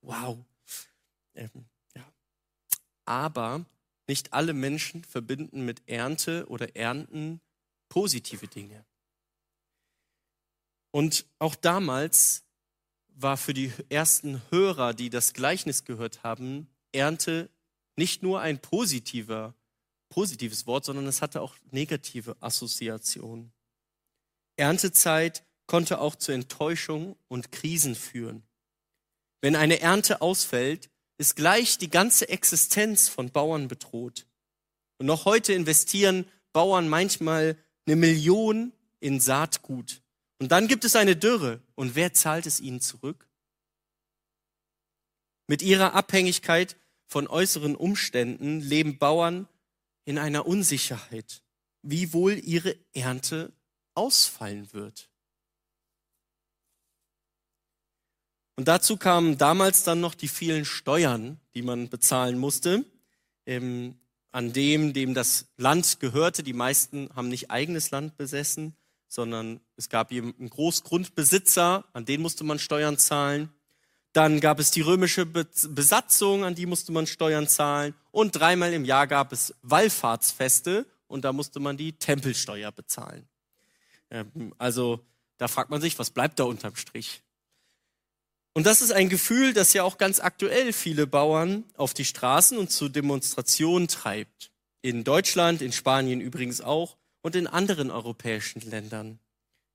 Wow. 0.00 0.38
Ähm, 1.34 1.66
ja. 1.94 2.04
Aber 3.04 3.64
nicht 4.08 4.32
alle 4.32 4.52
Menschen 4.52 5.04
verbinden 5.04 5.64
mit 5.64 5.88
Ernte 5.88 6.46
oder 6.48 6.76
Ernten 6.76 7.40
positive 7.88 8.48
Dinge. 8.48 8.84
Und 10.90 11.26
auch 11.38 11.54
damals 11.54 12.44
war 13.08 13.36
für 13.36 13.54
die 13.54 13.72
ersten 13.88 14.42
Hörer, 14.50 14.94
die 14.94 15.10
das 15.10 15.32
Gleichnis 15.32 15.84
gehört 15.84 16.22
haben, 16.22 16.68
Ernte 16.92 17.50
nicht 17.96 18.22
nur 18.22 18.40
ein 18.40 18.58
positiver, 18.60 19.54
positives 20.08 20.66
Wort, 20.66 20.84
sondern 20.84 21.06
es 21.06 21.22
hatte 21.22 21.40
auch 21.40 21.56
negative 21.70 22.36
Assoziationen. 22.40 23.52
Erntezeit 24.56 25.44
konnte 25.66 26.00
auch 26.00 26.16
zu 26.16 26.32
Enttäuschung 26.32 27.16
und 27.28 27.52
Krisen 27.52 27.94
führen. 27.94 28.42
Wenn 29.40 29.56
eine 29.56 29.80
Ernte 29.80 30.20
ausfällt, 30.20 30.90
ist 31.22 31.36
gleich 31.36 31.78
die 31.78 31.90
ganze 31.90 32.28
Existenz 32.28 33.08
von 33.08 33.30
Bauern 33.30 33.68
bedroht. 33.68 34.26
Und 34.98 35.06
noch 35.06 35.24
heute 35.24 35.52
investieren 35.52 36.26
Bauern 36.52 36.88
manchmal 36.88 37.56
eine 37.86 37.96
Million 37.96 38.72
in 39.00 39.20
Saatgut 39.20 40.02
und 40.42 40.50
dann 40.50 40.66
gibt 40.66 40.84
es 40.84 40.96
eine 40.96 41.14
Dürre. 41.14 41.60
Und 41.76 41.94
wer 41.94 42.14
zahlt 42.14 42.46
es 42.46 42.58
ihnen 42.58 42.80
zurück? 42.80 43.28
Mit 45.46 45.62
ihrer 45.62 45.94
Abhängigkeit 45.94 46.76
von 47.06 47.28
äußeren 47.28 47.76
Umständen 47.76 48.58
leben 48.58 48.98
Bauern 48.98 49.46
in 50.04 50.18
einer 50.18 50.44
Unsicherheit, 50.44 51.44
wie 51.82 52.12
wohl 52.12 52.40
ihre 52.44 52.74
Ernte 52.92 53.52
ausfallen 53.94 54.72
wird. 54.72 55.11
Und 58.56 58.68
dazu 58.68 58.96
kamen 58.96 59.38
damals 59.38 59.84
dann 59.84 60.00
noch 60.00 60.14
die 60.14 60.28
vielen 60.28 60.64
Steuern, 60.64 61.40
die 61.54 61.62
man 61.62 61.88
bezahlen 61.88 62.38
musste, 62.38 62.84
ähm, 63.46 63.96
an 64.30 64.52
dem, 64.52 64.92
dem 64.92 65.14
das 65.14 65.46
Land 65.56 66.00
gehörte. 66.00 66.42
Die 66.42 66.52
meisten 66.52 67.10
haben 67.14 67.28
nicht 67.28 67.50
eigenes 67.50 67.90
Land 67.90 68.16
besessen 68.16 68.74
sondern 69.12 69.60
es 69.76 69.90
gab 69.90 70.10
eben 70.10 70.34
einen 70.38 70.48
Großgrundbesitzer, 70.48 71.84
an 71.92 72.06
den 72.06 72.22
musste 72.22 72.44
man 72.44 72.58
Steuern 72.58 72.96
zahlen. 72.96 73.50
Dann 74.14 74.40
gab 74.40 74.58
es 74.58 74.70
die 74.70 74.80
römische 74.80 75.26
Besatzung, 75.26 76.44
an 76.44 76.54
die 76.54 76.64
musste 76.64 76.92
man 76.92 77.06
Steuern 77.06 77.46
zahlen. 77.46 77.94
Und 78.10 78.32
dreimal 78.32 78.72
im 78.72 78.86
Jahr 78.86 79.06
gab 79.06 79.32
es 79.32 79.54
Wallfahrtsfeste 79.60 80.86
und 81.08 81.26
da 81.26 81.34
musste 81.34 81.60
man 81.60 81.76
die 81.76 81.92
Tempelsteuer 81.92 82.72
bezahlen. 82.72 83.28
Ähm, 84.10 84.54
also 84.56 85.04
da 85.36 85.46
fragt 85.46 85.68
man 85.68 85.82
sich, 85.82 85.98
was 85.98 86.10
bleibt 86.10 86.38
da 86.38 86.44
unterm 86.44 86.76
Strich? 86.76 87.22
Und 88.54 88.66
das 88.66 88.82
ist 88.82 88.92
ein 88.92 89.08
Gefühl, 89.08 89.54
das 89.54 89.72
ja 89.72 89.82
auch 89.82 89.96
ganz 89.96 90.20
aktuell 90.20 90.72
viele 90.72 91.06
Bauern 91.06 91.64
auf 91.76 91.94
die 91.94 92.04
Straßen 92.04 92.58
und 92.58 92.70
zu 92.70 92.88
Demonstrationen 92.88 93.88
treibt. 93.88 94.50
In 94.82 95.04
Deutschland, 95.04 95.62
in 95.62 95.72
Spanien 95.72 96.20
übrigens 96.20 96.60
auch 96.60 96.96
und 97.22 97.34
in 97.34 97.46
anderen 97.46 97.90
europäischen 97.90 98.60
Ländern. 98.62 99.18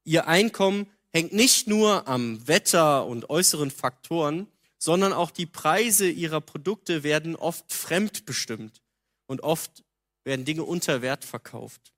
Ihr 0.03 0.27
Einkommen 0.27 0.87
hängt 1.11 1.33
nicht 1.33 1.67
nur 1.67 2.07
am 2.07 2.47
Wetter 2.47 3.07
und 3.07 3.29
äußeren 3.29 3.71
Faktoren, 3.71 4.47
sondern 4.77 5.11
auch 5.11 5.31
die 5.31 5.47
Preise 5.47 6.07
ihrer 6.07 6.41
Produkte 6.41 7.01
werden 7.03 7.35
oft 7.35 7.73
fremdbestimmt 7.73 8.81
und 9.25 9.41
oft 9.41 9.83
werden 10.23 10.45
Dinge 10.45 10.63
unter 10.63 11.01
Wert 11.01 11.25
verkauft. 11.25 11.93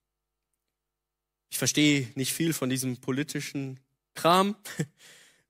Ich 1.51 1.57
verstehe 1.57 2.09
nicht 2.15 2.31
viel 2.31 2.53
von 2.53 2.69
diesem 2.69 2.97
politischen 2.97 3.79
Kram 4.13 4.55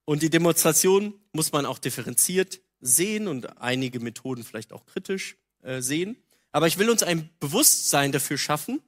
und 0.09 0.23
die 0.23 0.31
Demonstration 0.31 1.13
muss 1.33 1.51
man 1.51 1.67
auch 1.67 1.77
differenziert 1.77 2.61
sehen 2.79 3.27
und 3.27 3.61
einige 3.61 3.99
Methoden 3.99 4.43
vielleicht 4.43 4.73
auch 4.73 4.87
kritisch 4.87 5.37
äh, 5.61 5.81
sehen. 5.81 6.17
Aber 6.51 6.65
ich 6.65 6.79
will 6.79 6.89
uns 6.89 7.03
ein 7.03 7.29
Bewusstsein 7.39 8.11
dafür 8.11 8.39
schaffen, 8.39 8.81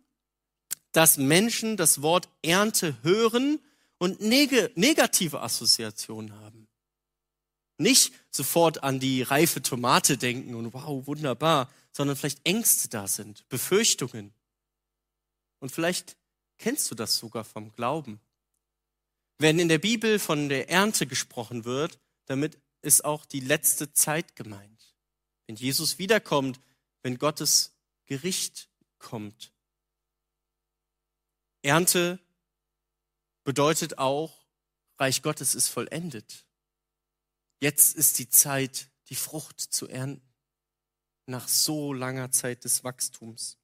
dass 0.93 1.17
Menschen 1.17 1.77
das 1.77 2.01
Wort 2.01 2.27
Ernte 2.41 2.97
hören 3.03 3.59
und 3.99 4.19
neg 4.19 4.75
negative 4.75 5.41
Assoziationen 5.43 6.33
haben. 6.39 6.67
Nicht 7.77 8.13
sofort 8.31 8.81
an 8.81 8.99
die 8.99 9.21
reife 9.21 9.61
Tomate 9.61 10.17
denken 10.17 10.55
und 10.55 10.73
wow, 10.73 11.05
wunderbar, 11.05 11.71
sondern 11.91 12.17
vielleicht 12.17 12.43
Ängste 12.47 12.89
da 12.89 13.05
sind, 13.05 13.47
Befürchtungen. 13.47 14.33
Und 15.59 15.71
vielleicht 15.71 16.17
kennst 16.57 16.89
du 16.89 16.95
das 16.95 17.15
sogar 17.15 17.43
vom 17.43 17.71
Glauben. 17.73 18.19
Wenn 19.41 19.57
in 19.57 19.69
der 19.69 19.79
Bibel 19.79 20.19
von 20.19 20.49
der 20.49 20.69
Ernte 20.69 21.07
gesprochen 21.07 21.65
wird, 21.65 21.99
damit 22.25 22.61
ist 22.83 23.03
auch 23.03 23.25
die 23.25 23.39
letzte 23.39 23.91
Zeit 23.91 24.35
gemeint. 24.35 24.95
Wenn 25.47 25.55
Jesus 25.55 25.97
wiederkommt, 25.97 26.59
wenn 27.01 27.17
Gottes 27.17 27.75
Gericht 28.05 28.69
kommt. 28.99 29.51
Ernte 31.63 32.19
bedeutet 33.43 33.97
auch, 33.97 34.45
Reich 34.99 35.23
Gottes 35.23 35.55
ist 35.55 35.69
vollendet. 35.69 36.45
Jetzt 37.59 37.95
ist 37.95 38.19
die 38.19 38.29
Zeit, 38.29 38.91
die 39.09 39.15
Frucht 39.15 39.59
zu 39.59 39.87
ernten. 39.87 40.21
Nach 41.25 41.47
so 41.47 41.93
langer 41.93 42.29
Zeit 42.31 42.63
des 42.63 42.83
Wachstums. 42.83 43.57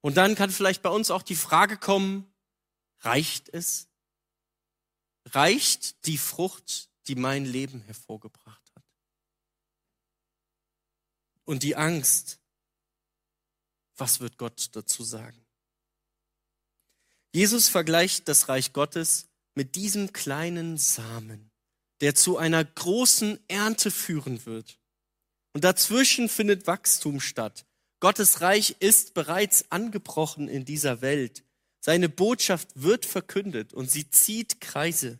Und 0.00 0.16
dann 0.16 0.36
kann 0.36 0.50
vielleicht 0.50 0.80
bei 0.80 0.88
uns 0.88 1.10
auch 1.10 1.22
die 1.22 1.36
Frage 1.36 1.76
kommen, 1.76 2.32
reicht 3.00 3.50
es? 3.50 3.91
Reicht 5.34 6.06
die 6.06 6.18
Frucht, 6.18 6.88
die 7.06 7.14
mein 7.14 7.44
Leben 7.44 7.80
hervorgebracht 7.82 8.72
hat? 8.74 8.84
Und 11.44 11.62
die 11.62 11.74
Angst, 11.76 12.38
was 13.96 14.20
wird 14.20 14.38
Gott 14.38 14.70
dazu 14.72 15.04
sagen? 15.04 15.44
Jesus 17.34 17.68
vergleicht 17.68 18.28
das 18.28 18.48
Reich 18.48 18.72
Gottes 18.72 19.28
mit 19.54 19.74
diesem 19.74 20.12
kleinen 20.12 20.76
Samen, 20.76 21.50
der 22.00 22.14
zu 22.14 22.36
einer 22.36 22.64
großen 22.64 23.38
Ernte 23.48 23.90
führen 23.90 24.44
wird. 24.44 24.78
Und 25.54 25.64
dazwischen 25.64 26.28
findet 26.28 26.66
Wachstum 26.66 27.20
statt. 27.20 27.66
Gottes 28.00 28.40
Reich 28.40 28.76
ist 28.80 29.14
bereits 29.14 29.70
angebrochen 29.70 30.48
in 30.48 30.64
dieser 30.64 31.00
Welt. 31.00 31.44
Seine 31.84 32.08
Botschaft 32.08 32.68
wird 32.76 33.04
verkündet 33.04 33.74
und 33.74 33.90
sie 33.90 34.08
zieht 34.08 34.60
Kreise. 34.60 35.18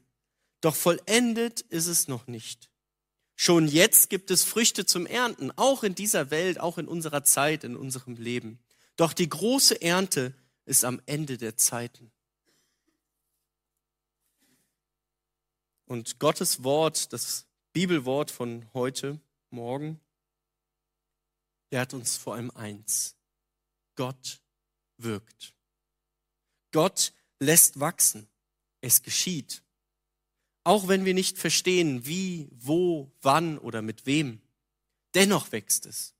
Doch 0.60 0.76
vollendet 0.76 1.60
ist 1.62 1.88
es 1.88 2.06
noch 2.06 2.28
nicht. 2.28 2.70
Schon 3.34 3.66
jetzt 3.66 4.10
gibt 4.10 4.30
es 4.30 4.44
Früchte 4.44 4.86
zum 4.86 5.04
Ernten, 5.04 5.50
auch 5.56 5.82
in 5.82 5.96
dieser 5.96 6.30
Welt, 6.30 6.60
auch 6.60 6.78
in 6.78 6.86
unserer 6.86 7.24
Zeit, 7.24 7.64
in 7.64 7.74
unserem 7.74 8.14
Leben. 8.14 8.60
Doch 8.94 9.12
die 9.12 9.28
große 9.28 9.82
Ernte 9.82 10.34
ist 10.64 10.84
am 10.84 11.02
Ende 11.06 11.36
der 11.36 11.56
Zeiten. 11.56 12.12
Und 15.86 16.20
Gottes 16.20 16.62
Wort, 16.62 17.12
das 17.12 17.48
Bibelwort 17.72 18.30
von 18.30 18.72
heute, 18.72 19.20
morgen, 19.50 20.00
lehrt 21.72 21.92
uns 21.92 22.16
vor 22.16 22.36
allem 22.36 22.52
eins. 22.52 23.16
Gott 23.96 24.40
wirkt. 24.96 25.54
Gott 26.72 27.12
lässt 27.38 27.80
wachsen. 27.80 28.26
Es 28.80 29.02
geschieht. 29.02 29.62
Auch 30.64 30.88
wenn 30.88 31.04
wir 31.04 31.14
nicht 31.14 31.38
verstehen, 31.38 32.06
wie, 32.06 32.48
wo, 32.52 33.10
wann 33.22 33.58
oder 33.58 33.82
mit 33.82 34.06
wem. 34.06 34.40
Dennoch 35.14 35.52
wächst 35.52 35.86
es. 35.86 36.14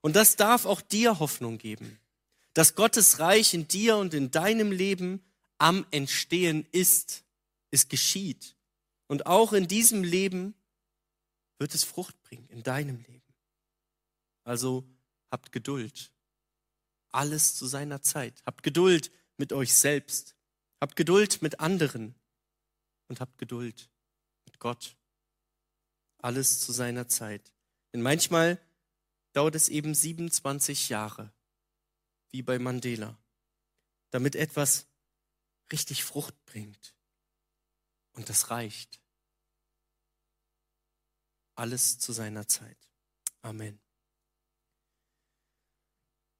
Und 0.00 0.16
das 0.16 0.36
darf 0.36 0.64
auch 0.64 0.80
dir 0.80 1.18
Hoffnung 1.18 1.58
geben 1.58 2.00
dass 2.54 2.74
Gottes 2.74 3.18
Reich 3.20 3.54
in 3.54 3.68
dir 3.68 3.96
und 3.96 4.14
in 4.14 4.30
deinem 4.30 4.72
Leben 4.72 5.22
am 5.58 5.86
Entstehen 5.90 6.66
ist, 6.72 7.24
es 7.70 7.88
geschieht. 7.88 8.56
Und 9.06 9.26
auch 9.26 9.52
in 9.52 9.68
diesem 9.68 10.02
Leben 10.02 10.54
wird 11.58 11.74
es 11.74 11.84
Frucht 11.84 12.20
bringen, 12.22 12.48
in 12.48 12.62
deinem 12.62 12.98
Leben. 12.98 13.22
Also 14.44 14.84
habt 15.30 15.52
Geduld. 15.52 16.12
Alles 17.12 17.54
zu 17.56 17.66
seiner 17.66 18.02
Zeit. 18.02 18.42
Habt 18.46 18.62
Geduld 18.62 19.10
mit 19.40 19.52
euch 19.52 19.74
selbst. 19.74 20.36
Habt 20.80 20.94
Geduld 20.94 21.42
mit 21.42 21.58
anderen. 21.58 22.14
Und 23.08 23.18
habt 23.20 23.38
Geduld 23.38 23.90
mit 24.44 24.60
Gott. 24.60 24.96
Alles 26.18 26.60
zu 26.60 26.70
seiner 26.70 27.08
Zeit. 27.08 27.52
Denn 27.92 28.02
manchmal 28.02 28.60
dauert 29.32 29.56
es 29.56 29.68
eben 29.68 29.94
27 29.94 30.90
Jahre, 30.90 31.32
wie 32.30 32.42
bei 32.42 32.58
Mandela, 32.58 33.18
damit 34.10 34.36
etwas 34.36 34.86
richtig 35.72 36.04
Frucht 36.04 36.34
bringt. 36.44 36.94
Und 38.12 38.28
das 38.28 38.50
reicht. 38.50 39.00
Alles 41.54 41.98
zu 41.98 42.12
seiner 42.12 42.46
Zeit. 42.46 42.78
Amen. 43.42 43.80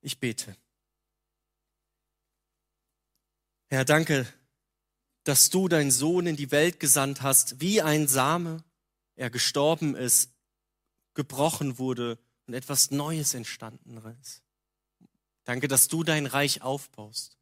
Ich 0.03 0.19
bete. 0.19 0.57
Herr, 3.73 3.85
danke, 3.85 4.27
dass 5.23 5.49
du 5.49 5.69
deinen 5.69 5.93
Sohn 5.93 6.27
in 6.27 6.35
die 6.35 6.51
Welt 6.51 6.81
gesandt 6.81 7.23
hast, 7.23 7.61
wie 7.61 7.81
ein 7.81 8.09
Same, 8.09 8.65
er 9.15 9.31
gestorben 9.31 9.95
ist, 9.95 10.33
gebrochen 11.15 11.79
wurde 11.79 12.19
und 12.47 12.55
etwas 12.55 12.91
Neues 12.91 13.33
entstanden 13.33 13.99
ist. 14.21 14.43
Danke, 15.45 15.69
dass 15.69 15.87
du 15.87 16.03
dein 16.03 16.27
Reich 16.27 16.63
aufbaust. 16.63 17.39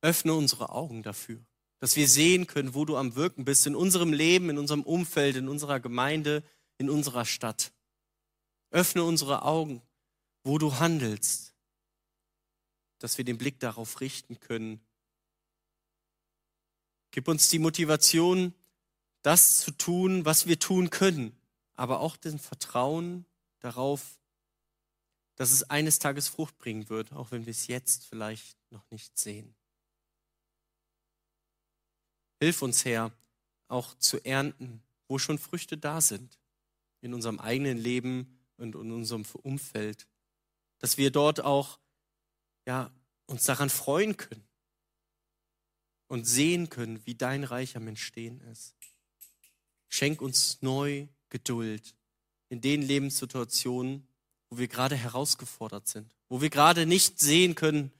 Öffne 0.00 0.34
unsere 0.34 0.70
Augen 0.70 1.04
dafür, 1.04 1.40
dass 1.78 1.94
wir 1.94 2.08
sehen 2.08 2.48
können, 2.48 2.74
wo 2.74 2.84
du 2.84 2.96
am 2.96 3.14
Wirken 3.14 3.44
bist, 3.44 3.68
in 3.68 3.76
unserem 3.76 4.12
Leben, 4.12 4.50
in 4.50 4.58
unserem 4.58 4.82
Umfeld, 4.82 5.36
in 5.36 5.48
unserer 5.48 5.78
Gemeinde, 5.78 6.42
in 6.76 6.90
unserer 6.90 7.24
Stadt. 7.24 7.72
Öffne 8.70 9.04
unsere 9.04 9.42
Augen, 9.42 9.80
wo 10.42 10.58
du 10.58 10.80
handelst, 10.80 11.54
dass 12.98 13.16
wir 13.16 13.24
den 13.24 13.38
Blick 13.38 13.60
darauf 13.60 14.00
richten 14.00 14.40
können. 14.40 14.80
Gib 17.14 17.28
uns 17.28 17.48
die 17.48 17.60
Motivation, 17.60 18.52
das 19.22 19.58
zu 19.58 19.70
tun, 19.70 20.24
was 20.24 20.48
wir 20.48 20.58
tun 20.58 20.90
können, 20.90 21.38
aber 21.74 22.00
auch 22.00 22.16
den 22.16 22.40
Vertrauen 22.40 23.24
darauf, 23.60 24.18
dass 25.36 25.52
es 25.52 25.62
eines 25.70 26.00
Tages 26.00 26.26
Frucht 26.26 26.58
bringen 26.58 26.88
wird, 26.88 27.12
auch 27.12 27.30
wenn 27.30 27.46
wir 27.46 27.52
es 27.52 27.68
jetzt 27.68 28.04
vielleicht 28.06 28.58
noch 28.72 28.82
nicht 28.90 29.16
sehen. 29.16 29.54
Hilf 32.40 32.62
uns, 32.62 32.84
Herr, 32.84 33.12
auch 33.68 33.96
zu 33.98 34.18
ernten, 34.24 34.82
wo 35.06 35.20
schon 35.20 35.38
Früchte 35.38 35.78
da 35.78 36.00
sind, 36.00 36.40
in 37.00 37.14
unserem 37.14 37.38
eigenen 37.38 37.78
Leben 37.78 38.40
und 38.56 38.74
in 38.74 38.90
unserem 38.90 39.24
Umfeld, 39.44 40.08
dass 40.80 40.98
wir 40.98 41.12
dort 41.12 41.42
auch 41.42 41.78
ja, 42.66 42.90
uns 43.26 43.44
daran 43.44 43.70
freuen 43.70 44.16
können 44.16 44.44
und 46.08 46.24
sehen 46.24 46.68
können, 46.70 47.04
wie 47.06 47.14
dein 47.14 47.44
Reich 47.44 47.76
am 47.76 47.88
Entstehen 47.88 48.40
ist. 48.52 48.74
Schenk 49.88 50.20
uns 50.20 50.60
neu 50.60 51.06
Geduld 51.28 51.94
in 52.48 52.60
den 52.60 52.82
Lebenssituationen, 52.82 54.06
wo 54.50 54.58
wir 54.58 54.68
gerade 54.68 54.96
herausgefordert 54.96 55.88
sind, 55.88 56.14
wo 56.28 56.40
wir 56.40 56.50
gerade 56.50 56.86
nicht 56.86 57.18
sehen 57.18 57.54
können, 57.54 57.92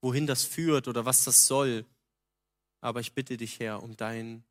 wohin 0.00 0.26
das 0.26 0.44
führt 0.44 0.88
oder 0.88 1.04
was 1.04 1.24
das 1.24 1.46
soll. 1.46 1.84
Aber 2.80 3.00
ich 3.00 3.12
bitte 3.12 3.36
dich, 3.36 3.60
Herr, 3.60 3.82
um, 3.82 3.96
dein, 3.96 4.44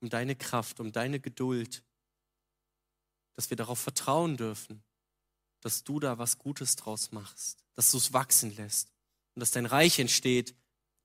um 0.00 0.08
deine 0.08 0.36
Kraft, 0.36 0.80
um 0.80 0.92
deine 0.92 1.20
Geduld, 1.20 1.82
dass 3.36 3.50
wir 3.50 3.56
darauf 3.56 3.80
vertrauen 3.80 4.36
dürfen, 4.36 4.82
dass 5.60 5.82
du 5.82 5.98
da 5.98 6.18
was 6.18 6.38
Gutes 6.38 6.76
draus 6.76 7.10
machst, 7.10 7.64
dass 7.74 7.90
du 7.90 7.96
es 7.96 8.12
wachsen 8.12 8.54
lässt 8.56 8.92
und 9.34 9.40
dass 9.40 9.50
dein 9.50 9.66
Reich 9.66 9.98
entsteht 9.98 10.54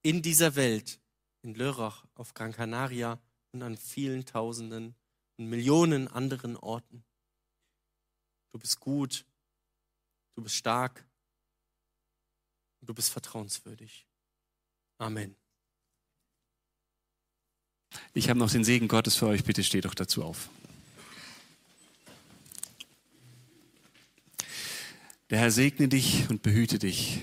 in 0.02 0.22
dieser 0.22 0.56
Welt, 0.56 1.00
in 1.50 1.56
Lörrach, 1.56 2.06
auf 2.14 2.36
Gran 2.36 2.54
Canaria 2.54 3.20
und 3.52 3.64
an 3.64 3.76
vielen 3.76 4.26
Tausenden 4.26 4.96
und 5.38 5.48
Millionen 5.48 6.08
anderen 6.08 6.56
Orten. 6.56 7.04
Du 8.52 8.60
bist 8.60 8.80
gut, 8.80 9.26
du 10.36 10.44
bist 10.44 10.56
stark 10.56 11.06
und 12.80 12.90
du 12.90 12.94
bist 12.94 13.10
vertrauenswürdig. 13.10 14.06
Amen. 15.00 15.36
Ich 18.14 18.30
habe 18.30 18.38
noch 18.38 18.52
den 18.52 18.64
Segen 18.64 18.88
Gottes 18.88 19.16
für 19.16 19.28
euch. 19.28 19.44
Bitte 19.44 19.64
steht 19.64 19.86
doch 19.86 19.96
dazu 19.96 20.24
auf. 20.24 20.50
Der 25.32 25.40
Herr 25.40 25.52
segne 25.52 25.88
dich 25.88 26.30
und 26.30 26.44
behüte 26.44 26.78
dich. 26.78 27.22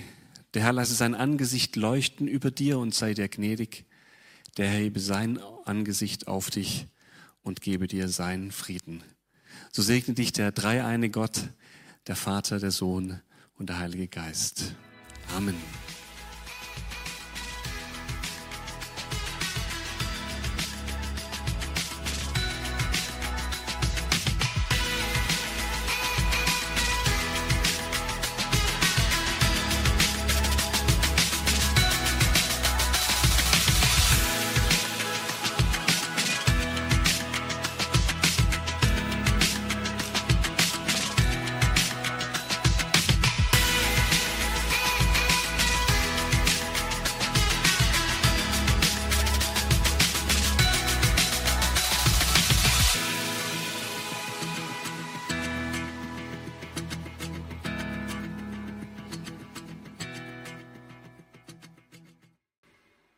Der 0.55 0.62
Herr 0.62 0.73
lasse 0.73 0.95
sein 0.95 1.15
Angesicht 1.15 1.77
leuchten 1.77 2.27
über 2.27 2.51
dir 2.51 2.79
und 2.79 2.95
sei 2.95 3.15
dir 3.15 3.29
gnädig. 3.29 3.86
Der 4.57 4.69
Herr 4.69 4.81
hebe 4.81 5.01
sein 5.01 5.38
Angesicht 5.64 6.29
auf 6.29 6.51
dich 6.51 6.87
und 7.42 7.61
gebe 7.61 7.87
dir 7.87 8.09
seinen 8.09 8.53
Frieden. 8.53 9.03
So 9.73 9.83
segne 9.83 10.14
dich 10.14 10.33
der 10.33 10.53
dreieine 10.53 11.11
Gott, 11.11 11.51
der 12.07 12.16
Vater, 12.16 12.59
der 12.59 12.71
Sohn 12.71 13.21
und 13.59 13.69
der 13.69 13.79
Heilige 13.79 14.09
Geist. 14.09 14.75
Amen. 15.37 15.55